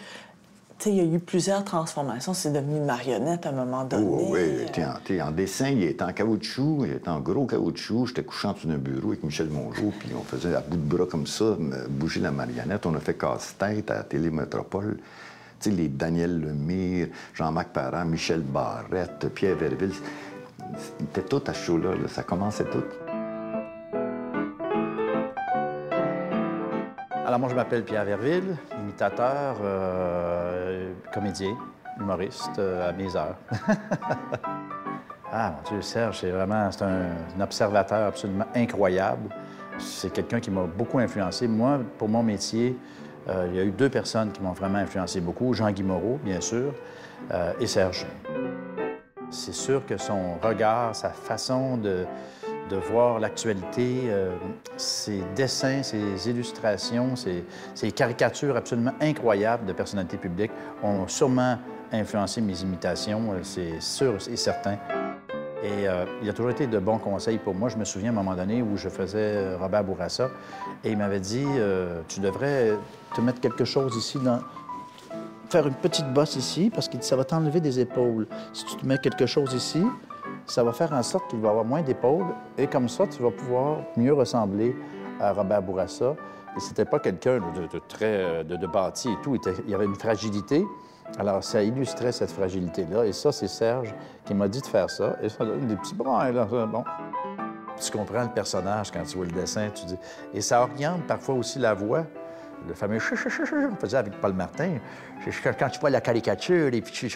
Tu 0.78 0.84
sais, 0.84 0.90
il 0.90 0.96
y 0.96 1.00
a 1.00 1.04
eu 1.04 1.20
plusieurs 1.20 1.64
transformations. 1.64 2.34
C'est 2.34 2.52
devenu 2.52 2.76
une 2.78 2.84
marionnette 2.84 3.46
à 3.46 3.50
un 3.50 3.52
moment 3.52 3.84
donné. 3.84 4.06
Oh, 4.06 4.26
oui, 4.30 4.40
était 4.66 5.22
en, 5.22 5.30
dessin, 5.30 5.68
il 5.68 5.84
était 5.84 6.02
en 6.02 6.12
caoutchouc, 6.12 6.84
il 6.84 6.92
était 6.92 7.08
en 7.08 7.20
gros 7.20 7.46
caoutchouc. 7.46 8.06
J'étais 8.08 8.24
couchant 8.24 8.54
sur 8.56 8.68
un 8.70 8.76
bureau 8.76 9.08
avec 9.08 9.22
Michel 9.22 9.48
Mongeau, 9.48 9.92
puis 9.98 10.10
on 10.18 10.22
faisait 10.22 10.54
à 10.54 10.60
bout 10.60 10.76
de 10.76 10.96
bras 10.96 11.06
comme 11.06 11.26
ça, 11.26 11.56
bouger 11.88 12.20
la 12.20 12.30
marionnette. 12.30 12.84
On 12.86 12.94
a 12.94 13.00
fait 13.00 13.14
casse-tête 13.14 13.90
à 13.90 14.02
Télémétropole. 14.02 14.96
Tu 15.60 15.70
sais, 15.70 15.76
les 15.76 15.88
Daniel 15.88 16.40
Lemire, 16.40 17.08
Jean-Marc 17.34 17.68
Parent, 17.68 18.04
Michel 18.04 18.40
Barrette, 18.40 19.28
Pierre 19.34 19.56
Verville. 19.56 19.94
C'était 20.98 21.22
tout 21.22 21.42
à 21.46 21.52
show-là, 21.54 21.92
là. 21.92 22.08
ça 22.08 22.22
commençait 22.22 22.64
tout. 22.64 22.82
Alors, 27.26 27.40
moi, 27.40 27.48
je 27.48 27.56
m'appelle 27.56 27.82
Pierre 27.82 28.04
Verville, 28.04 28.56
imitateur, 28.80 29.56
euh, 29.60 30.92
comédien, 31.12 31.56
humoriste 31.98 32.56
euh, 32.60 32.88
à 32.88 32.92
mes 32.92 33.16
heures. 33.16 33.34
ah, 35.32 35.56
mon 35.56 35.68
Dieu, 35.68 35.82
Serge, 35.82 36.20
c'est 36.20 36.30
vraiment 36.30 36.70
un, 36.80 37.42
observateur 37.42 38.06
absolument 38.06 38.44
incroyable. 38.54 39.28
C'est 39.76 40.12
quelqu'un 40.12 40.38
qui 40.38 40.52
m'a 40.52 40.66
beaucoup 40.66 41.00
influencé. 41.00 41.48
Moi, 41.48 41.80
pour 41.98 42.08
mon 42.08 42.22
métier, 42.22 42.76
euh, 43.28 43.48
il 43.50 43.56
y 43.56 43.58
a 43.58 43.64
eu 43.64 43.72
deux 43.72 43.90
personnes 43.90 44.30
qui 44.30 44.40
m'ont 44.40 44.52
vraiment 44.52 44.78
influencé 44.78 45.20
beaucoup. 45.20 45.52
Jean-Guy 45.52 45.82
Moreau, 45.82 46.20
bien 46.22 46.40
sûr, 46.40 46.72
et 47.58 47.66
Serge. 47.66 48.06
C'est 49.30 49.54
sûr 49.54 49.84
que 49.84 49.96
son 49.96 50.34
regard, 50.40 50.94
sa 50.94 51.08
façon 51.08 51.76
de, 51.76 52.06
de 52.68 52.76
voir 52.76 53.20
l'actualité, 53.20 54.02
euh, 54.06 54.36
ces 54.76 55.22
dessins, 55.34 55.82
ces 55.82 56.28
illustrations, 56.28 57.14
ces, 57.16 57.92
caricatures 57.92 58.56
absolument 58.56 58.92
incroyables 59.00 59.66
de 59.66 59.72
personnalités 59.72 60.16
publiques 60.16 60.50
ont 60.82 61.06
sûrement 61.06 61.58
influencé 61.92 62.40
mes 62.40 62.60
imitations, 62.62 63.32
euh, 63.32 63.38
c'est 63.42 63.80
sûr 63.80 64.16
et 64.30 64.36
certain. 64.36 64.78
Et 65.62 65.88
euh, 65.88 66.04
il 66.22 66.28
a 66.28 66.32
toujours 66.32 66.50
été 66.50 66.66
de 66.66 66.78
bons 66.78 66.98
conseils 66.98 67.38
pour 67.38 67.54
moi. 67.54 67.68
Je 67.68 67.76
me 67.76 67.84
souviens 67.84 68.10
à 68.10 68.12
un 68.12 68.16
moment 68.16 68.34
donné 68.34 68.62
où 68.62 68.76
je 68.76 68.88
faisais 68.88 69.54
Robert 69.56 69.84
Bourassa 69.84 70.28
et 70.84 70.90
il 70.90 70.98
m'avait 70.98 71.18
dit 71.18 71.46
Tu 72.08 72.20
devrais 72.20 72.72
te 73.14 73.20
mettre 73.20 73.40
quelque 73.40 73.64
chose 73.64 73.96
ici 73.96 74.18
faire 75.48 75.66
une 75.66 75.74
petite 75.74 76.12
bosse 76.12 76.36
ici 76.36 76.70
parce 76.72 76.88
que 76.88 76.96
ça 77.00 77.16
va 77.16 77.24
t'enlever 77.24 77.60
des 77.60 77.80
épaules. 77.80 78.26
Si 78.52 78.64
tu 78.64 78.76
te 78.76 78.86
mets 78.86 78.98
quelque 78.98 79.26
chose 79.26 79.54
ici, 79.54 79.82
ça 80.46 80.62
va 80.62 80.72
faire 80.72 80.92
en 80.92 81.02
sorte 81.02 81.28
qu'il 81.28 81.40
va 81.40 81.50
avoir 81.50 81.64
moins 81.64 81.82
d'épaules 81.82 82.26
et 82.56 82.66
comme 82.66 82.88
ça, 82.88 83.06
tu 83.06 83.22
vas 83.22 83.30
pouvoir 83.30 83.78
mieux 83.96 84.12
ressembler 84.12 84.76
à 85.20 85.32
Robert 85.32 85.62
Bourassa. 85.62 86.14
Et 86.56 86.60
c'était 86.60 86.84
pas 86.84 86.98
quelqu'un 87.00 87.38
de, 87.38 87.78
très 87.86 88.44
de, 88.44 88.56
de, 88.56 88.66
bâti 88.66 89.10
et 89.10 89.16
tout. 89.22 89.36
Il, 89.66 89.70
y 89.70 89.74
avait 89.74 89.84
une 89.84 89.96
fragilité. 89.96 90.64
Alors, 91.18 91.44
ça 91.44 91.62
illustrait 91.62 92.12
cette 92.12 92.30
fragilité-là. 92.30 93.04
Et 93.04 93.12
ça, 93.12 93.30
c'est 93.30 93.48
Serge 93.48 93.94
qui 94.24 94.34
m'a 94.34 94.48
dit 94.48 94.60
de 94.62 94.66
faire 94.66 94.88
ça. 94.88 95.16
Et 95.22 95.28
ça 95.28 95.44
donne 95.44 95.66
des 95.66 95.76
petits 95.76 95.94
bras. 95.94 96.30
Bon. 96.66 96.82
Tu 97.78 97.90
comprends 97.90 98.22
le 98.22 98.30
personnage 98.30 98.90
quand 98.90 99.02
tu 99.02 99.16
vois 99.16 99.26
le 99.26 99.32
dessin. 99.32 99.68
Et 100.32 100.40
ça 100.40 100.62
oriente 100.62 101.06
parfois 101.06 101.34
aussi 101.34 101.58
la 101.58 101.74
voix 101.74 102.04
le 102.66 102.74
fameux 102.74 102.98
on 103.72 103.76
faisait 103.76 103.96
avec 103.96 104.20
Paul 104.20 104.32
Martin. 104.32 104.78
Quand 105.58 105.68
tu 105.68 105.80
vois 105.80 105.90
la 105.90 106.00
caricature, 106.00 106.72
et 106.72 106.80
puis 106.80 107.12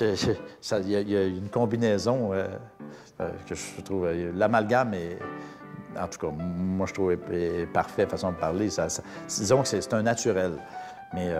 il 0.00 0.90
y, 0.90 1.16
a 1.16 1.24
une 1.24 1.48
combinaison 1.48 2.32
euh, 2.32 2.46
euh, 3.20 3.30
que 3.46 3.54
je 3.54 3.80
trouve. 3.82 4.06
Euh, 4.06 4.32
l'amalgame 4.34 4.94
est. 4.94 5.18
En 5.98 6.08
tout 6.08 6.18
cas, 6.18 6.32
moi, 6.32 6.86
je 6.86 6.94
trouve 6.94 7.14
parfait, 7.74 8.06
façon 8.06 8.30
de 8.30 8.36
parler. 8.36 8.70
Disons 9.28 9.62
que 9.62 9.68
c'est 9.68 9.92
un 9.92 10.02
naturel. 10.02 10.52
Mais 11.12 11.30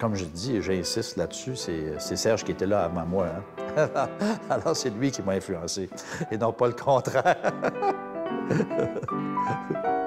comme 0.00 0.16
je 0.16 0.24
dis, 0.24 0.60
j'insiste 0.60 1.16
là-dessus, 1.16 1.54
c'est 1.54 2.16
Serge 2.16 2.42
qui 2.42 2.50
était 2.50 2.66
là 2.66 2.82
avant 2.82 3.06
moi. 3.06 3.26
Hein. 3.76 3.86
Alors, 4.50 4.74
c'est 4.74 4.90
lui 4.90 5.12
qui 5.12 5.22
m'a 5.22 5.34
influencé, 5.34 5.88
et 6.32 6.36
non 6.36 6.52
pas 6.52 6.66
le 6.66 6.72
contraire. 6.72 7.36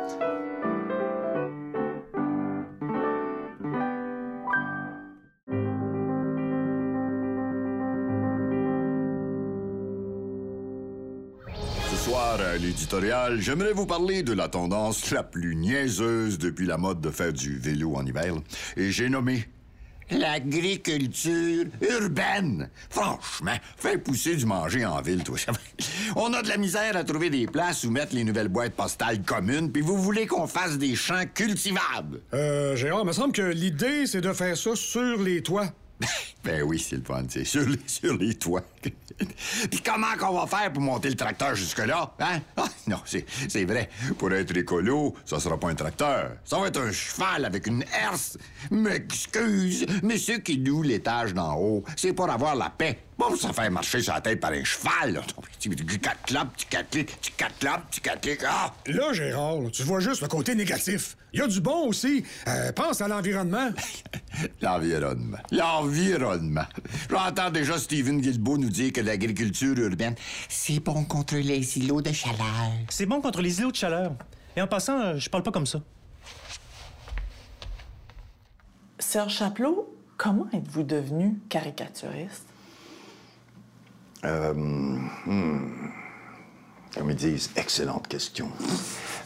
j'aimerais 13.38 13.74
vous 13.74 13.86
parler 13.86 14.22
de 14.24 14.34
la 14.34 14.50
tendance 14.50 15.12
la 15.12 15.24
plus 15.24 15.56
niaiseuse 15.56 16.38
depuis 16.38 16.66
la 16.66 16.78
mode 16.78 17.00
de 17.00 17.10
faire 17.10 17.32
du 17.32 17.58
vélo 17.58 17.96
en 17.96 18.06
hiver. 18.06 18.36
Et 18.76 18.92
j'ai 18.92 19.08
nommé 19.08 19.48
l'agriculture 20.10 21.66
urbaine. 21.82 22.70
Franchement, 22.90 23.56
fait 23.78 23.98
pousser 23.98 24.36
du 24.36 24.46
manger 24.46 24.86
en 24.86 25.02
ville, 25.02 25.24
toi. 25.24 25.38
On 26.18 26.34
a 26.34 26.42
de 26.42 26.50
la 26.50 26.58
misère 26.58 26.98
à 26.98 27.06
trouver 27.06 27.30
des 27.30 27.48
places 27.48 27.86
où 27.86 27.92
mettre 27.92 28.14
les 28.14 28.26
nouvelles 28.26 28.50
boîtes 28.50 28.74
postales 28.74 29.22
communes, 29.22 29.72
puis 29.72 29.82
vous 29.82 29.98
voulez 29.98 30.28
qu'on 30.28 30.48
fasse 30.48 30.78
des 30.78 30.96
champs 30.96 31.24
cultivables. 31.34 32.20
Euh, 32.34 32.76
Gérard, 32.76 33.04
il 33.04 33.08
me 33.08 33.14
semble 33.14 33.32
que 33.32 33.42
l'idée, 33.42 34.06
c'est 34.06 34.22
de 34.22 34.34
faire 34.34 34.58
ça 34.58 34.76
sur 34.76 35.22
les 35.22 35.42
toits. 35.42 35.72
ben 36.44 36.64
oui, 36.64 36.80
c'est 36.80 36.98
le 36.98 37.04
fun, 37.04 37.24
c'est 37.30 37.46
sur 37.46 37.68
les, 37.68 37.80
sur 37.86 38.18
les 38.18 38.36
toits. 38.36 38.64
Puis 39.70 39.82
comment 39.86 40.16
qu'on 40.20 40.40
va 40.40 40.48
faire 40.48 40.72
pour 40.74 40.82
monter 40.82 41.10
le 41.10 41.16
tracteur 41.16 41.56
jusque-là, 41.56 42.14
hein? 42.20 42.40
Ah, 42.58 42.66
non, 42.88 42.98
c'est 43.06 43.66
vrai. 43.66 43.90
Pour 44.18 44.32
être 44.34 44.56
écolo, 44.56 45.16
ça 45.26 45.40
sera 45.40 45.60
pas 45.60 45.70
un 45.70 45.76
tracteur. 45.76 46.32
Ça 46.44 46.60
va 46.60 46.68
être 46.68 46.80
un 46.82 46.92
cheval 46.92 47.46
avec 47.46 47.68
une 47.68 47.84
herse. 47.84 48.38
M'excuse, 48.72 49.86
mais 50.04 50.18
ceux 50.18 50.40
qui 50.40 50.58
louent 50.58 50.84
l'étage 50.84 51.34
d'en 51.34 51.56
haut, 51.56 51.84
c'est 51.96 52.14
pour 52.14 52.30
avoir 52.30 52.56
la 52.56 52.70
paix. 52.70 53.00
Bon, 53.18 53.36
ça 53.36 53.54
fait 53.54 53.70
marcher 53.70 54.02
sur 54.02 54.14
la 54.14 54.22
tête 54.22 54.40
par 54.40 54.52
un 54.52 54.64
cheval, 54.64 55.14
là. 55.14 55.22
Tu 55.60 55.70
catclapes, 55.70 56.58
tu 56.58 56.66
catcliques, 56.66 57.22
tu 57.22 57.32
catclapes, 57.32 57.92
tu. 57.92 58.02
Ah! 58.48 58.74
Là, 58.88 59.14
Gérard, 59.14 59.60
tu 59.72 59.84
vois 59.84 60.00
juste 60.00 60.22
le 60.22 60.28
côté 60.28 60.56
négatif. 60.56 61.16
Il 61.34 61.40
y 61.40 61.44
a 61.44 61.48
du 61.48 61.62
bon 61.62 61.88
aussi. 61.88 62.26
Euh, 62.48 62.72
pense 62.72 63.00
à 63.02 63.08
l'environnement. 63.08 63.70
l'environnement. 64.62 65.38
L'environnement. 65.52 66.66
J'entends 67.10 67.52
déjà 67.52 67.78
Steven 67.78 68.20
Guilbeault 68.20 68.58
nous 68.58 68.70
dire 68.70 68.92
que 68.92 69.02
l'agriculture 69.02 69.78
urbaine, 69.78 70.16
c'est 70.50 70.80
bon 70.80 71.04
contre 71.06 71.36
les 71.36 71.78
îlots 71.78 72.02
de 72.02 72.12
chaleur. 72.12 72.72
C'est 72.90 73.06
bon 73.06 73.22
contre 73.22 73.42
les 73.42 73.60
îlots 73.60 73.72
de 73.72 73.76
chaleur. 73.78 74.14
Et 74.56 74.62
en 74.62 74.68
passant, 74.68 75.00
euh, 75.00 75.18
je 75.18 75.30
parle 75.30 75.44
pas 75.44 75.52
comme 75.52 75.68
ça. 75.68 75.82
Serge 79.00 79.34
Chapelot, 79.34 79.96
comment 80.18 80.48
êtes-vous 80.54 80.84
devenu 80.84 81.40
caricaturiste? 81.50 82.46
Euh, 84.24 84.54
hmm, 84.54 85.70
comme 86.96 87.10
ils 87.10 87.16
disent, 87.16 87.50
excellente 87.56 88.08
question. 88.08 88.50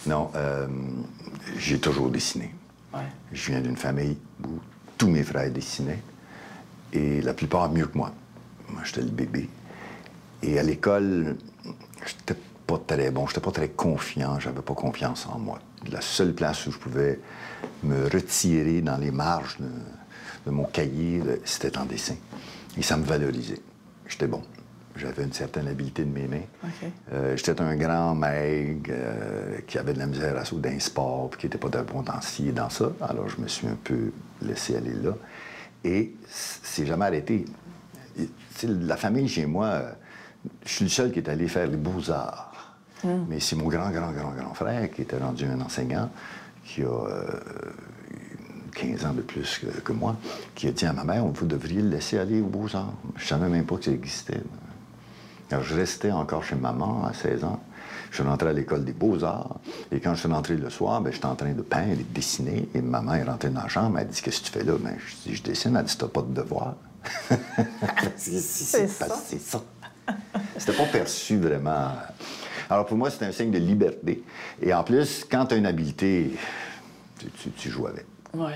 Non, 0.06 0.32
euh, 0.36 0.68
j'ai 1.58 1.80
toujours 1.80 2.10
dessiné. 2.10 2.54
Je 3.34 3.52
viens 3.52 3.60
d'une 3.60 3.76
famille 3.76 4.18
où 4.46 4.60
tous 4.98 5.10
mes 5.10 5.24
frères 5.24 5.52
dessinaient 5.52 6.02
et 6.94 7.22
la 7.22 7.34
plupart 7.34 7.70
mieux 7.70 7.88
que 7.88 7.98
moi. 7.98 8.14
Moi, 8.70 8.82
j'étais 8.86 9.02
le 9.02 9.10
bébé. 9.10 9.50
Et 10.42 10.58
à 10.58 10.64
l'école, 10.64 11.36
j'étais 12.06 12.40
pas 12.66 12.80
très 12.88 13.12
bon, 13.12 13.28
j'étais 13.28 13.42
pas 13.42 13.52
très 13.52 13.70
confiant, 13.70 14.40
j'avais 14.40 14.62
pas 14.62 14.74
confiance 14.74 15.28
en 15.28 15.40
moi. 15.40 15.60
La 15.92 16.00
seule 16.00 16.34
place 16.34 16.68
où 16.68 16.72
je 16.72 16.78
pouvais 16.78 17.20
me 17.84 18.06
retirer 18.06 18.82
dans 18.82 18.98
les 18.98 19.12
marges 19.12 19.58
de 20.46 20.52
mon 20.52 20.64
cahier, 20.64 21.22
c'était 21.44 21.78
en 21.78 21.86
dessin. 21.86 22.16
Et 22.78 22.82
ça 22.82 22.96
me 22.96 23.04
valorisait. 23.04 23.62
J'étais 24.08 24.28
bon. 24.28 24.42
J'avais 24.96 25.24
une 25.24 25.34
certaine 25.34 25.68
habileté 25.68 26.06
de 26.06 26.12
mes 26.12 26.28
mains. 26.28 26.46
Euh, 27.12 27.36
j'étais 27.36 27.60
un 27.62 27.76
grand 27.76 28.16
mec 28.16 28.90
euh, 28.90 29.58
qui 29.68 29.78
avait 29.78 29.94
de 29.94 30.00
la 30.00 30.06
misère 30.06 30.38
à 30.38 30.46
sauter 30.46 30.70
d'un 30.70 30.80
sport, 30.80 31.30
puis 31.30 31.42
qui 31.42 31.46
n'était 31.48 31.58
pas 31.58 31.68
d'un 31.68 31.84
bon 31.84 32.02
dans 32.02 32.70
ça. 32.70 32.92
Alors, 33.02 33.28
je 33.28 33.42
me 33.42 33.48
suis 33.48 33.68
un 33.68 33.78
peu 33.84 34.12
laissé 34.42 34.78
aller 34.78 34.94
là. 34.94 35.12
Et 35.84 36.14
c'est 36.30 36.86
jamais 36.86 37.06
arrêté. 37.06 37.46
la 38.64 38.96
famille 38.96 39.28
chez 39.28 39.46
moi, 39.46 39.82
je 40.66 40.72
suis 40.72 40.86
le 40.86 40.90
seul 40.90 41.12
qui 41.12 41.20
est 41.20 41.30
allé 41.30 41.48
faire 41.48 41.68
les 41.68 41.78
beaux-arts. 41.78 42.78
Hmm. 43.04 43.26
Mais 43.30 43.40
c'est 43.40 43.56
mon 43.56 43.68
grand, 43.68 43.92
grand, 43.92 44.12
grand, 44.12 44.32
grand 44.32 44.54
frère 44.54 44.90
qui 44.92 45.02
était 45.02 45.18
rendu 45.18 45.46
un 45.46 45.60
enseignant, 45.62 46.10
qui 46.64 46.84
a 46.84 47.08
15 48.76 49.04
euh, 49.04 49.08
ans 49.08 49.14
de 49.14 49.22
plus 49.22 49.62
que, 49.84 49.92
moi, 49.92 50.16
qui 50.56 50.68
a 50.68 50.72
dit 50.72 50.86
à 50.86 50.94
ma 50.94 51.04
mère, 51.04 51.26
vous 51.26 51.46
devriez 51.46 51.82
le 51.82 51.90
laisser 51.90 52.18
aller 52.18 52.42
aux 52.42 52.48
beaux-arts. 52.48 52.94
Je 53.18 53.28
savais 53.28 53.50
même 53.50 53.66
pas 53.66 53.78
que 53.78 53.86
ça 53.86 53.92
existait. 53.92 54.42
Alors, 55.52 55.64
je 55.64 55.76
restais 55.76 56.12
encore 56.12 56.44
chez 56.44 56.56
maman 56.56 57.06
à 57.06 57.14
16 57.14 57.44
ans. 57.44 57.60
Je 58.10 58.16
suis 58.22 58.24
rentré 58.24 58.50
à 58.50 58.54
l'école 58.54 58.84
des 58.84 58.94
beaux-arts. 58.94 59.60
Et 59.92 60.00
quand 60.00 60.16
je 60.16 60.22
suis 60.22 60.30
rentré 60.30 60.56
le 60.56 60.70
soir, 60.70 61.02
ben, 61.02 61.12
j'étais 61.12 61.26
en 61.26 61.36
train 61.36 61.52
de 61.54 61.62
peindre 61.62 61.94
et 61.94 61.98
de 61.98 62.14
dessiner. 62.14 62.68
Et 62.74 62.82
maman 62.82 63.16
est 63.16 63.24
rentrée 63.24 63.50
dans 63.50 63.62
la 63.62 63.68
chambre. 63.68 64.00
Elle 64.00 64.08
dit 64.08 64.22
Qu'est-ce 64.22 64.40
que 64.40 64.46
tu 64.46 64.52
fais 64.52 64.64
là? 64.64 64.74
Ben, 64.80 64.96
Je 64.98 65.30
dis 65.30 65.36
Je 65.36 65.44
dessine. 65.44 65.76
Elle 65.76 65.86
dit 65.86 65.98
T'as 65.98 66.08
pas 66.08 66.22
de 66.22 66.34
devoir. 66.34 66.76
c'est 68.16 68.40
ça. 68.40 68.88
Ça. 68.88 69.62
C'était 70.58 70.74
pas 70.78 70.86
perçu 70.86 71.38
vraiment. 71.38 71.92
Alors, 72.70 72.86
pour 72.86 72.98
moi, 72.98 73.12
c'était 73.12 73.26
un 73.26 73.32
signe 73.32 73.52
de 73.52 73.60
liberté. 73.60 74.24
Et 74.62 74.74
en 74.74 74.84
plus, 74.84 75.26
quand 75.30 75.46
tu 75.48 75.56
as 75.56 75.58
une 75.58 75.68
habileté, 75.68 76.36
tu, 77.20 77.52
tu 77.52 77.70
joues 77.70 77.88
avec. 77.88 78.06
Oui. 78.34 78.54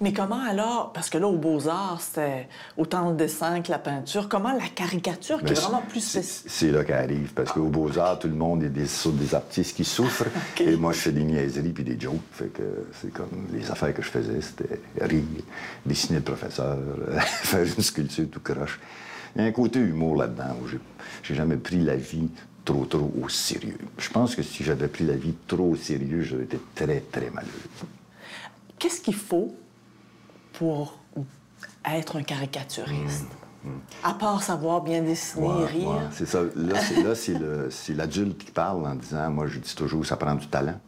Mais 0.00 0.12
comment 0.12 0.42
alors, 0.42 0.92
parce 0.92 1.10
que 1.10 1.18
là, 1.18 1.26
aux 1.26 1.38
Beaux-Arts, 1.38 2.00
c'était 2.00 2.48
autant 2.76 3.10
le 3.10 3.16
dessin 3.16 3.60
que 3.62 3.70
la 3.70 3.78
peinture, 3.78 4.28
comment 4.28 4.52
la 4.52 4.68
caricature, 4.68 5.42
qui 5.42 5.52
est 5.52 5.60
vraiment 5.60 5.82
plus 5.82 6.00
spécifique? 6.00 6.50
C'est 6.50 6.70
là 6.70 6.84
qu'elle 6.84 6.96
arrive, 6.96 7.32
parce 7.34 7.52
qu'aux 7.52 7.68
Beaux-Arts, 7.68 8.18
tout 8.18 8.28
le 8.28 8.34
monde 8.34 8.62
est 8.62 8.68
des, 8.68 8.84
des 8.84 9.34
artistes 9.34 9.76
qui 9.76 9.84
souffrent, 9.84 10.26
et 10.60 10.76
moi, 10.76 10.92
je 10.92 10.98
fais 10.98 11.12
des 11.12 11.24
niaiseries 11.24 11.72
puis 11.72 11.84
des 11.84 11.98
jokes, 11.98 12.20
fait 12.32 12.52
que 12.52 12.88
c'est 13.00 13.12
comme 13.12 13.46
les 13.52 13.70
affaires 13.70 13.94
que 13.94 14.02
je 14.02 14.10
faisais, 14.10 14.40
c'était 14.40 14.80
rire, 15.00 15.22
dessiner 15.84 16.18
le 16.18 16.24
professeur, 16.24 16.76
faire 17.20 17.62
une 17.64 17.82
sculpture 17.82 18.26
tout 18.30 18.40
croche. 18.40 18.78
Il 19.34 19.42
y 19.42 19.44
a 19.44 19.48
un 19.48 19.52
côté 19.52 19.78
humour 19.78 20.16
là-dedans, 20.16 20.56
où 20.62 20.68
j'ai 21.22 21.34
jamais 21.34 21.56
pris 21.56 21.80
la 21.80 21.96
vie 21.96 22.28
trop, 22.64 22.84
trop 22.84 23.12
au 23.22 23.28
sérieux. 23.28 23.78
Je 23.98 24.10
pense 24.10 24.34
que 24.34 24.42
si 24.42 24.64
j'avais 24.64 24.88
pris 24.88 25.04
la 25.04 25.14
vie 25.14 25.34
trop 25.46 25.70
au 25.70 25.76
sérieux, 25.76 26.22
j'aurais 26.22 26.44
été 26.44 26.58
très, 26.74 27.00
très 27.00 27.30
malheureux. 27.30 27.52
Qu'est-ce 28.78 29.00
qu'il 29.00 29.14
faut 29.14 29.54
pour 30.58 30.98
être 31.84 32.16
un 32.16 32.22
caricaturiste? 32.22 33.26
Mm, 33.64 33.70
mm. 33.70 33.80
À 34.04 34.14
part 34.14 34.42
savoir 34.42 34.82
bien 34.82 35.02
dessiner 35.02 35.62
et 35.62 35.66
rire. 35.66 36.08
C'est 36.12 36.26
ça. 36.26 36.40
Là, 36.54 37.14
c'est 37.14 37.94
l'adulte 37.94 38.38
qui 38.38 38.50
parle 38.50 38.86
en 38.86 38.94
disant 38.94 39.30
Moi, 39.30 39.46
je 39.46 39.58
dis 39.58 39.74
toujours, 39.74 40.04
ça 40.04 40.16
prend 40.16 40.34
du 40.34 40.46
talent. 40.46 40.80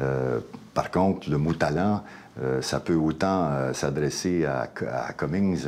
Euh, 0.00 0.40
par 0.74 0.90
contre, 0.90 1.28
le 1.28 1.36
mot 1.36 1.52
talent, 1.52 2.02
euh, 2.40 2.62
ça 2.62 2.80
peut 2.80 2.94
autant 2.94 3.50
euh, 3.50 3.72
s'adresser 3.74 4.46
à, 4.46 4.62
à, 4.90 5.12
Cummings 5.12 5.66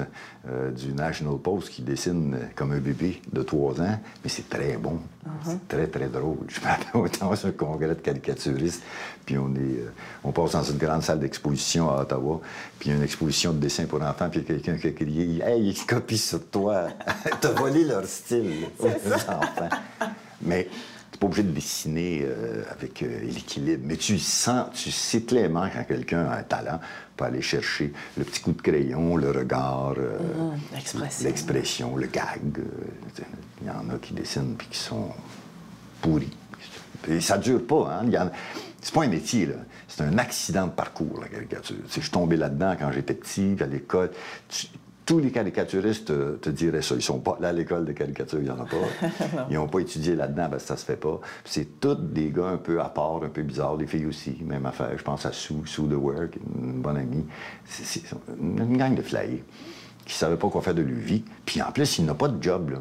euh, 0.49 0.71
du 0.71 0.95
National 0.95 1.37
Post 1.37 1.69
qui 1.69 1.83
dessine 1.83 2.39
comme 2.55 2.73
un 2.73 2.79
bébé 2.79 3.21
de 3.31 3.43
trois 3.43 3.79
ans, 3.83 4.01
mais 4.23 4.31
c'est 4.31 4.49
très 4.49 4.79
bon. 4.79 4.99
C'est 5.45 5.69
très, 5.69 5.87
très 5.87 6.09
drôle. 6.09 6.47
Je 6.49 6.61
me 6.61 7.03
autant 7.03 7.37
sur 7.37 7.49
un 7.49 7.53
congrès 7.53 7.89
de 7.89 8.01
caricaturistes, 8.01 8.83
puis 9.27 9.37
on, 9.37 9.55
est, 9.55 9.85
on 10.23 10.33
passe 10.33 10.53
dans 10.53 10.63
une 10.63 10.79
grande 10.79 11.03
salle 11.03 11.19
d'exposition 11.19 11.91
à 11.91 12.01
Ottawa, 12.03 12.41
puis 12.79 12.89
il 12.89 12.93
y 12.93 12.95
a 12.95 12.99
une 12.99 13.05
exposition 13.05 13.53
de 13.53 13.59
dessin 13.59 13.85
pour 13.85 14.01
enfants, 14.03 14.31
puis 14.31 14.41
il 14.41 14.43
y 14.43 14.57
a 14.57 14.61
quelqu'un 14.61 14.79
qui 14.79 14.87
a 14.87 14.93
crié 14.93 15.43
Hey, 15.45 15.69
ils 15.69 15.87
copient 15.87 16.17
sur 16.17 16.47
toi. 16.47 16.89
T'as 17.41 17.53
volé 17.53 17.85
leur 17.85 18.07
style 18.07 18.69
aux 18.79 18.87
enfants. 18.87 19.69
Mais 20.41 20.69
tu 21.15 21.19
pas 21.19 21.27
obligé 21.27 21.45
de 21.45 21.53
dessiner 21.53 22.23
euh, 22.25 22.65
avec 22.73 23.01
euh, 23.05 23.21
l'équilibre, 23.21 23.85
mais 23.87 23.97
tu 23.97 24.19
sens, 24.19 24.67
tu 24.75 24.91
sais 24.91 25.23
clairement 25.23 25.69
quand 25.73 25.85
quelqu'un 25.85 26.27
a 26.27 26.39
un 26.39 26.43
talent 26.43 26.81
pour 27.17 27.29
aller 27.29 27.41
chercher 27.41 27.93
le 28.19 28.25
petit 28.25 28.41
coup 28.41 28.51
de 28.51 28.61
crayon, 28.61 29.17
le 29.17 29.31
regard, 29.31 29.95
euh, 29.97 30.19
l'expression. 30.73 31.25
l'expression, 31.29 31.97
le 31.97 32.09
gag. 32.09 32.41
Il 33.63 33.69
y 33.69 33.71
en 33.71 33.95
a 33.95 33.99
qui 33.99 34.13
dessinent 34.13 34.57
puis 34.59 34.67
qui 34.67 34.79
sont 34.79 35.11
pourris. 36.01 36.37
Et 37.07 37.21
ça 37.21 37.39
dure 37.39 37.65
pas, 37.65 38.01
hein? 38.03 38.31
C'est 38.81 38.93
pas 38.93 39.05
un 39.05 39.09
métier, 39.09 39.47
là. 39.47 39.55
C'est 39.87 40.03
un 40.03 40.19
accident 40.19 40.67
de 40.67 40.73
parcours, 40.73 41.21
la 41.21 41.29
caricature. 41.29 41.77
je 41.87 42.01
suis 42.01 42.11
tombé 42.11 42.37
là-dedans 42.37 42.75
quand 42.77 42.91
j'étais 42.91 43.15
petit, 43.15 43.57
à 43.61 43.67
l'école 43.67 44.11
tous 45.07 45.19
les 45.19 45.31
caricaturistes 45.31 46.13
te, 46.41 46.51
diraient 46.51 46.83
ça. 46.83 46.95
Ils 46.95 47.03
sont 47.03 47.19
pas 47.19 47.37
là 47.41 47.49
à 47.49 47.53
l'école 47.53 47.85
de 47.85 47.93
caricature, 47.93 48.39
il 48.39 48.45
n'y 48.45 48.51
en 48.51 48.61
a 48.61 48.65
pas. 48.65 49.07
Ils 49.51 49.57
n'ont 49.57 49.69
pas 49.69 49.81
étudié 49.81 50.15
là-dedans 50.15 50.49
parce 50.51 50.63
que 50.63 50.69
ça 50.69 50.77
se 50.77 50.85
fait 50.85 50.97
pas. 50.97 51.21
C'est 51.45 51.81
tous 51.81 51.95
des 51.95 52.31
gars 52.31 52.49
un 52.49 52.57
peu 52.57 52.81
à 52.81 52.89
part, 52.89 53.23
un 53.23 53.29
peu 53.29 53.43
bizarres, 53.43 53.77
les 53.77 53.87
filles 53.87 54.07
aussi, 54.07 54.37
même 54.45 54.67
affaire. 54.67 54.97
Je 54.97 55.03
pense 55.03 55.27
à 55.27 55.33
Sue, 55.33 55.55
Sue 55.67 55.83
The 55.83 55.95
Work, 55.95 56.39
une 56.57 56.81
bonne 56.81 56.97
amie. 56.97 57.25
C'est 57.65 58.03
une 58.41 58.77
gang 58.77 58.95
de 58.95 59.03
flyers 59.03 59.43
qui 60.05 60.15
ne 60.15 60.19
savaient 60.19 60.37
pas 60.37 60.49
quoi 60.49 60.63
faire 60.63 60.75
de 60.75 60.83
leur 60.83 60.99
vie. 60.99 61.25
Puis 61.45 61.61
en 61.61 61.71
plus, 61.71 61.99
il 61.99 62.07
n'a 62.07 62.15
pas 62.15 62.29
de 62.29 62.43
job, 62.43 62.71
là. 62.71 62.79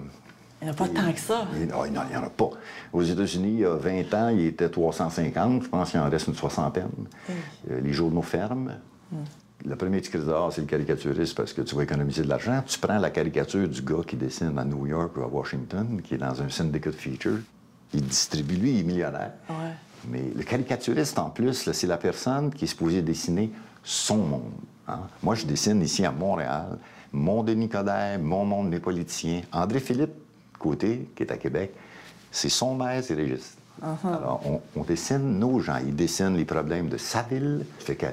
Il 0.62 0.68
n'y 0.68 0.70
en 0.70 0.74
a 0.74 0.78
pas 0.78 0.88
tant 0.88 1.12
que 1.12 1.20
ça. 1.20 1.46
Il, 1.60 1.68
non, 1.68 1.84
il 1.86 1.92
n'y 1.92 1.98
en 1.98 2.24
a 2.24 2.30
pas. 2.30 2.50
Aux 2.94 3.04
États-Unis, 3.04 3.50
il 3.50 3.60
y 3.60 3.66
a 3.66 3.76
20 3.76 4.14
ans, 4.14 4.30
il 4.30 4.46
était 4.46 4.70
350. 4.70 5.64
Je 5.64 5.68
pense 5.68 5.92
qu'il 5.92 6.00
en 6.00 6.10
reste 6.10 6.28
une 6.28 6.36
soixantaine. 6.36 6.90
Euh, 7.70 7.82
les 7.82 7.92
journaux 7.92 8.22
ferment. 8.22 8.72
Hmm 9.12 9.24
le 9.66 9.76
premier 9.76 10.02
tu 10.02 10.12
c'est 10.12 10.62
le 10.62 10.68
caricaturiste 10.68 11.36
parce 11.36 11.54
que 11.54 11.62
tu 11.62 11.76
vas 11.76 11.84
économiser 11.84 12.24
de 12.24 12.30
l'argent. 12.30 12.64
Tu 12.66 12.80
prends 12.80 12.98
la 12.98 13.10
caricature 13.10 13.68
du 13.68 13.82
gars 13.82 14.04
qui 14.06 14.16
dessine 14.16 14.58
à 14.58 14.66
New 14.66 14.88
York 14.88 15.16
ou 15.18 15.22
à 15.22 15.28
Washington, 15.28 16.02
qui 16.04 16.16
est 16.16 16.18
dans 16.18 16.42
un 16.42 16.50
syndicate 16.50 16.96
feature. 16.96 17.40
Il 17.94 18.02
distribue, 18.02 18.56
lui, 18.56 18.72
il 18.72 18.80
est 18.80 18.84
millionnaire. 18.84 19.34
Mais 20.10 20.32
le 20.36 20.44
caricaturiste, 20.44 21.18
en 21.18 21.30
plus, 21.30 21.72
c'est 21.72 21.88
la 21.88 21.98
personne 21.98 22.52
qui 22.52 22.66
est 22.66 22.68
supposée 22.68 23.02
dessiner 23.02 23.52
son 23.84 24.18
monde. 24.18 24.52
Hein. 24.88 25.02
Moi, 25.22 25.36
je 25.36 25.46
dessine 25.46 25.82
ici 25.82 26.04
à 26.04 26.12
Montréal 26.12 26.78
mon 27.14 27.44
Denis 27.44 27.70
Coderre, 27.70 28.20
mon 28.20 28.44
monde 28.44 28.72
des 28.72 28.80
politiciens. 28.80 29.42
André 29.52 29.80
Philippe 29.80 30.14
Côté, 30.58 31.10
qui 31.16 31.24
est 31.24 31.32
à 31.32 31.38
Québec, 31.38 31.74
c'est 32.32 32.50
son 32.50 32.76
maître 32.76 33.12
et 33.12 33.14
régiste. 33.14 33.58
Uh-huh. 33.82 34.08
Alors, 34.08 34.42
on, 34.76 34.84
dessine 34.84 35.40
nos 35.40 35.60
gens. 35.60 35.78
Il 35.86 35.96
dessine 35.96 36.36
les 36.36 36.46
problèmes 36.46 36.90
de 36.90 36.98
sa 36.98 37.22
ville. 37.22 37.66
Fait 37.80 37.96
que 37.96 38.08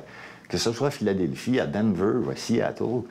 que 0.50 0.58
ce 0.58 0.72
soit 0.72 0.88
à 0.88 0.90
Philadelphie, 0.90 1.60
à 1.60 1.66
Denver 1.66 2.26
ou 2.26 2.30
à 2.30 2.36
Seattle, 2.36 3.02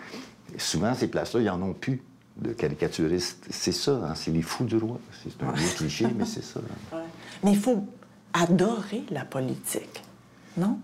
souvent 0.58 0.94
ces 0.94 1.08
places-là, 1.08 1.40
ils 1.40 1.46
n'en 1.46 1.62
ont 1.62 1.74
plus 1.74 2.04
de 2.36 2.52
caricaturistes. 2.52 3.46
C'est 3.50 3.72
ça, 3.72 3.92
hein, 3.92 4.14
c'est 4.14 4.32
les 4.32 4.42
fous 4.42 4.66
du 4.66 4.78
roi. 4.78 5.00
C'est 5.24 5.42
un 5.44 5.52
vieux 5.54 5.70
cliché, 5.76 6.08
mais 6.16 6.26
c'est 6.26 6.44
ça. 6.44 6.60
Hein. 6.94 6.98
Mais 7.44 7.52
il 7.52 7.58
faut 7.58 7.86
adorer 8.34 9.04
la 9.10 9.24
politique, 9.24 10.04
non? 10.58 10.80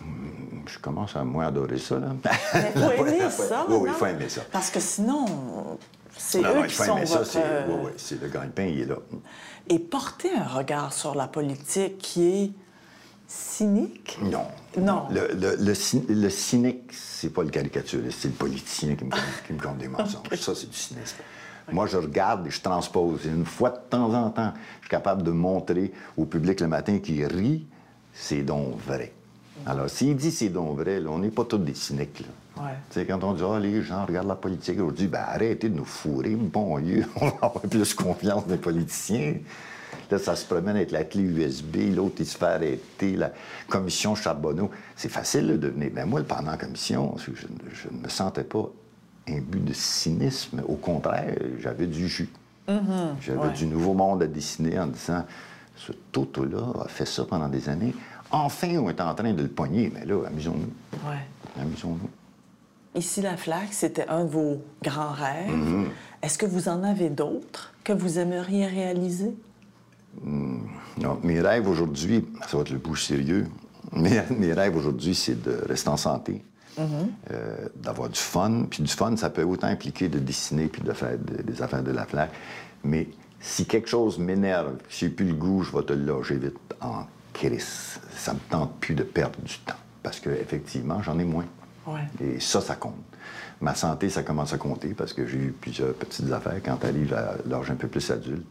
Hmm, 0.00 0.66
je 0.66 0.78
commence 0.78 1.16
à 1.16 1.24
moins 1.24 1.48
adorer 1.48 1.78
ça, 1.78 1.98
là. 1.98 2.14
Mais 2.24 2.72
il 2.74 2.80
faut 2.80 3.06
aimer 3.06 3.30
ça. 3.30 3.66
Oui, 3.68 3.88
il 3.88 3.94
faut 3.94 4.06
aimer 4.06 4.28
ça. 4.28 4.42
Parce 4.52 4.70
que 4.70 4.80
sinon, 4.80 5.26
c'est 6.16 6.42
eux 6.42 6.66
qui 6.68 6.74
sont 6.74 6.96
votre... 6.96 7.26
Ça, 7.26 7.40
oui, 7.68 7.74
oui, 7.84 7.90
c'est 7.96 8.20
le 8.20 8.28
gagne-pain, 8.28 8.66
il 8.66 8.80
est 8.82 8.86
là. 8.86 8.98
Et 9.68 9.78
porter 9.80 10.30
un 10.32 10.46
regard 10.46 10.92
sur 10.92 11.14
la 11.14 11.26
politique 11.26 11.98
qui 11.98 12.28
est 12.28 12.52
cynique? 13.32 14.18
Non. 14.22 14.46
Non. 14.78 15.06
Le, 15.10 15.34
le, 15.34 15.56
le, 16.08 16.30
cynique, 16.30 16.92
c'est 16.92 17.32
pas 17.32 17.42
le 17.42 17.50
caricaturiste, 17.50 18.18
c'est 18.20 18.28
le 18.28 18.34
politicien 18.34 18.94
qui 18.94 19.04
me, 19.04 19.10
qui 19.46 19.52
me 19.52 19.60
compte 19.60 19.78
des 19.78 19.88
mensonges. 19.88 20.34
Ça, 20.36 20.54
c'est 20.54 20.68
du 20.68 20.76
cynisme. 20.76 21.16
Moi, 21.70 21.86
je 21.86 21.96
regarde 21.96 22.46
et 22.46 22.50
je 22.50 22.60
transpose. 22.60 23.26
Et 23.26 23.30
une 23.30 23.46
fois 23.46 23.70
de 23.70 23.78
temps 23.88 24.12
en 24.12 24.30
temps, 24.30 24.52
je 24.80 24.86
suis 24.86 24.90
capable 24.90 25.22
de 25.22 25.30
montrer 25.30 25.92
au 26.16 26.24
public 26.24 26.60
le 26.60 26.68
matin 26.68 26.98
qui 26.98 27.24
rit, 27.24 27.66
c'est 28.12 28.42
donc 28.42 28.78
vrai. 28.86 29.12
Alors, 29.64 29.88
s'il 29.88 30.16
dit 30.16 30.32
c'est 30.32 30.48
donc 30.48 30.78
vrai, 30.78 31.00
là, 31.00 31.10
on 31.10 31.18
n'est 31.18 31.30
pas 31.30 31.44
tous 31.44 31.58
des 31.58 31.74
cyniques. 31.74 32.20
Là. 32.20 32.64
Ouais. 32.64 33.04
quand 33.06 33.22
on 33.24 33.32
dit 33.32 33.42
ah, 33.46 33.58
les 33.58 33.82
gens 33.82 34.04
regardent 34.04 34.28
la 34.28 34.34
politique 34.34 34.76
aujourd'hui, 34.76 35.06
ben 35.06 35.24
arrêtez 35.26 35.68
de 35.68 35.76
nous 35.76 35.84
fourrer, 35.84 36.34
bon 36.34 36.78
Dieu, 36.80 37.06
on 37.16 37.28
va 37.28 37.34
avoir 37.42 37.62
plus 37.62 37.94
confiance 37.94 38.46
des 38.46 38.56
politiciens. 38.58 39.34
Là, 40.12 40.18
ça 40.18 40.36
se 40.36 40.44
promène 40.44 40.76
avec 40.76 40.90
la 40.90 41.04
clé 41.04 41.22
USB, 41.22 41.96
l'autre, 41.96 42.16
il 42.18 42.26
se 42.26 42.36
fait 42.36 42.44
arrêter, 42.44 43.16
la 43.16 43.32
commission 43.66 44.14
Charbonneau. 44.14 44.70
C'est 44.94 45.08
facile 45.08 45.46
de 45.46 45.56
devenir. 45.56 45.90
Mais 45.94 46.04
moi, 46.04 46.22
pendant 46.22 46.50
la 46.50 46.58
commission, 46.58 47.16
je, 47.16 47.30
ne 47.90 48.02
me 48.02 48.08
sentais 48.10 48.44
pas 48.44 48.70
imbu 49.26 49.60
de 49.60 49.72
cynisme. 49.72 50.62
Au 50.68 50.74
contraire, 50.74 51.34
j'avais 51.60 51.86
du 51.86 52.08
jus. 52.08 52.28
Mm-hmm. 52.68 53.22
J'avais 53.22 53.48
du 53.54 53.64
nouveau 53.64 53.94
monde 53.94 54.22
à 54.22 54.26
dessiner 54.26 54.78
en 54.78 54.88
disant 54.88 55.24
ce 55.76 55.92
Toto-là 56.12 56.82
a 56.84 56.88
fait 56.88 57.06
ça 57.06 57.24
pendant 57.24 57.48
des 57.48 57.70
années. 57.70 57.94
Enfin, 58.30 58.76
on 58.76 58.90
est 58.90 59.00
en 59.00 59.14
train 59.14 59.32
de 59.32 59.42
le 59.42 59.48
pogner. 59.48 59.90
Mais 59.94 60.04
là, 60.04 60.26
amusons-nous. 60.26 61.08
Ouais. 61.08 61.24
Amusons-nous. 61.58 62.10
Ici, 63.00 63.22
la 63.22 63.38
flaque, 63.38 63.72
c'était 63.72 64.08
un 64.08 64.24
de 64.24 64.30
vos 64.30 64.62
grands 64.82 65.12
rêves. 65.12 65.48
Mm-hmm. 65.48 65.86
Est-ce 66.20 66.36
que 66.36 66.44
vous 66.44 66.68
en 66.68 66.82
avez 66.82 67.08
d'autres 67.08 67.72
que 67.82 67.94
vous 67.94 68.18
aimeriez 68.18 68.66
réaliser? 68.66 69.34
Hmm, 70.20 70.66
non, 70.98 71.18
mes 71.22 71.40
rêves 71.40 71.68
aujourd'hui, 71.68 72.26
ça 72.46 72.56
va 72.56 72.62
être 72.62 72.70
le 72.70 72.78
bouche 72.78 73.04
sérieux, 73.06 73.46
mes, 73.92 74.22
mes 74.30 74.52
rêves 74.52 74.76
aujourd'hui, 74.76 75.14
c'est 75.14 75.42
de 75.42 75.64
rester 75.66 75.88
en 75.88 75.96
santé, 75.96 76.44
mm-hmm. 76.78 76.84
euh, 77.30 77.68
d'avoir 77.76 78.08
du 78.08 78.20
fun. 78.20 78.66
Puis 78.70 78.82
du 78.82 78.92
fun, 78.92 79.16
ça 79.16 79.30
peut 79.30 79.42
autant 79.42 79.68
impliquer 79.68 80.08
de 80.08 80.18
dessiner 80.18 80.66
puis 80.66 80.82
de 80.82 80.92
faire 80.92 81.16
des 81.18 81.62
affaires 81.62 81.82
de 81.82 81.92
la 81.92 82.04
flaque. 82.04 82.32
Mais 82.84 83.08
si 83.40 83.66
quelque 83.66 83.88
chose 83.88 84.18
m'énerve, 84.18 84.76
si 84.88 85.06
j'ai 85.06 85.10
plus 85.10 85.26
le 85.26 85.34
goût, 85.34 85.62
je 85.62 85.76
vais 85.76 85.82
te 85.82 85.92
le 85.92 86.04
loger 86.04 86.36
vite 86.36 86.58
en 86.80 87.06
crise. 87.32 88.00
Ça 88.16 88.34
me 88.34 88.38
tente 88.50 88.74
plus 88.80 88.94
de 88.94 89.02
perdre 89.02 89.40
du 89.40 89.58
temps. 89.58 89.74
Parce 90.02 90.20
qu'effectivement, 90.20 91.02
j'en 91.02 91.18
ai 91.18 91.24
moins. 91.24 91.46
Et 92.20 92.38
ça, 92.38 92.60
ça 92.60 92.76
compte. 92.76 92.94
Ma 93.60 93.74
santé, 93.74 94.08
ça 94.08 94.22
commence 94.22 94.52
à 94.52 94.58
compter 94.58 94.94
parce 94.94 95.12
que 95.12 95.26
j'ai 95.26 95.38
eu 95.38 95.54
plusieurs 95.60 95.94
petites 95.94 96.30
affaires 96.32 96.60
quand 96.64 96.76
tu 96.76 96.86
arrives 96.86 97.14
à 97.14 97.34
l'âge 97.46 97.70
un 97.70 97.74
peu 97.74 97.88
plus 97.88 98.10
adulte. 98.10 98.46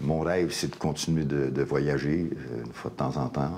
Mon 0.00 0.20
rêve, 0.20 0.52
c'est 0.52 0.70
de 0.70 0.76
continuer 0.76 1.24
de, 1.24 1.62
voyager 1.62 2.30
euh, 2.30 2.64
une 2.64 2.72
fois 2.72 2.90
de 2.90 2.96
temps 2.96 3.16
en 3.16 3.28
temps, 3.28 3.50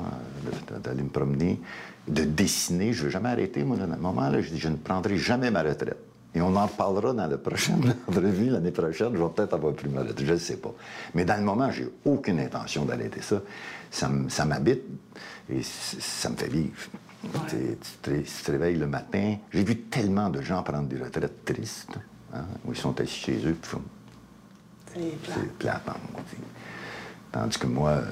euh, 0.72 0.78
d'aller 0.78 1.02
me 1.02 1.08
promener, 1.08 1.60
de 2.06 2.24
dessiner. 2.24 2.92
Je 2.92 3.00
ne 3.00 3.04
veux 3.04 3.10
jamais 3.10 3.28
arrêter, 3.28 3.64
moi, 3.64 3.76
à 3.80 3.84
un 3.84 3.96
moment, 3.96 4.28
là, 4.28 4.40
je 4.40 4.50
dis, 4.50 4.58
je 4.58 4.68
ne 4.68 4.76
prendrai 4.76 5.16
jamais 5.16 5.50
ma 5.50 5.62
retraite. 5.62 5.98
Et 6.34 6.40
on 6.40 6.54
en 6.56 6.66
reparlera 6.66 7.12
dans 7.12 7.26
la 7.26 7.38
prochaine 7.38 7.94
revue 8.06 8.50
l'année 8.50 8.70
prochaine. 8.70 9.12
Je 9.14 9.22
vais 9.22 9.30
peut-être 9.30 9.54
avoir 9.54 9.72
pris 9.72 9.88
ma 9.88 10.00
retraite, 10.00 10.26
je 10.26 10.32
ne 10.32 10.38
sais 10.38 10.58
pas. 10.58 10.72
Mais 11.14 11.24
dans 11.24 11.36
le 11.36 11.44
moment, 11.44 11.70
j'ai 11.70 11.88
aucune 12.04 12.38
intention 12.38 12.84
d'arrêter 12.84 13.22
ça. 13.22 13.42
Ça 13.90 14.44
m'habite 14.44 14.82
et 15.50 15.62
ça 15.62 16.28
me 16.28 16.36
fait 16.36 16.48
vivre. 16.48 16.76
Tu, 17.48 17.76
te, 18.02 18.50
réveilles 18.50 18.76
le 18.76 18.86
matin. 18.86 19.36
J'ai 19.52 19.64
vu 19.64 19.76
tellement 19.76 20.28
de 20.28 20.40
gens 20.40 20.62
prendre 20.62 20.86
des 20.86 21.02
retraites 21.02 21.44
tristes, 21.44 21.98
hein, 22.32 22.44
où 22.64 22.72
ils 22.72 22.78
sont 22.78 23.00
assis 23.00 23.18
chez 23.18 23.46
eux, 23.46 23.56
puis 23.60 23.78
c'est 24.94 25.52
plate. 25.58 25.82
Hein, 25.88 25.94
Tandis 27.32 27.58
que 27.58 27.66
moi, 27.66 28.02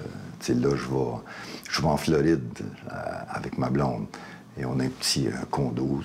tu 0.41 0.47
sais, 0.47 0.55
là, 0.55 0.71
je 0.77 0.85
vais, 0.85 1.17
je 1.71 1.81
vais 1.81 1.89
en 1.89 1.97
Floride 1.97 2.43
euh, 2.61 2.93
avec 3.29 3.59
ma 3.59 3.71
blonde. 3.71 4.07
Et 4.59 4.65
on 4.65 4.79
a 4.81 4.85
un 4.85 4.89
petit 4.89 5.27
euh, 5.29 5.33
condo, 5.51 6.01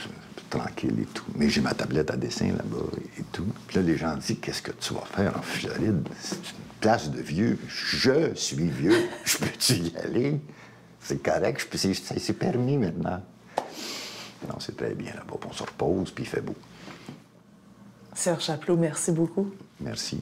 tranquille 0.50 1.00
et 1.02 1.06
tout. 1.06 1.26
Mais 1.36 1.50
j'ai 1.50 1.62
ma 1.62 1.74
tablette 1.74 2.12
à 2.12 2.18
dessin 2.18 2.48
là-bas 2.48 2.86
et 3.20 3.24
tout. 3.32 3.48
Puis 3.68 3.78
là, 3.78 3.82
les 3.84 3.98
gens 3.98 4.16
disent 4.16 4.38
Qu'est-ce 4.42 4.62
que 4.62 4.72
tu 4.72 4.94
vas 4.94 5.06
faire 5.06 5.38
en 5.38 5.42
Floride? 5.42 6.08
C'est 6.20 6.36
une 6.36 6.80
place 6.80 7.12
de 7.12 7.22
vieux. 7.22 7.58
Je 7.68 8.34
suis 8.36 8.70
vieux. 8.70 9.10
Je 9.26 9.38
peux-tu 9.38 9.74
y 9.74 9.98
aller? 9.98 10.40
C'est 11.00 11.22
correct. 11.22 11.68
C'est 11.76 12.34
permis 12.34 12.78
maintenant. 12.78 13.22
Non, 14.48 14.56
c'est 14.60 14.76
très 14.76 14.94
bien 14.94 15.14
là-bas. 15.14 15.36
On 15.48 15.54
se 15.54 15.64
repose, 15.64 16.12
puis 16.12 16.24
il 16.24 16.28
fait 16.28 16.42
beau. 16.42 16.56
Serge 18.14 18.44
Chaplot, 18.44 18.76
merci 18.76 19.12
beaucoup. 19.12 19.52
Merci. 19.80 20.20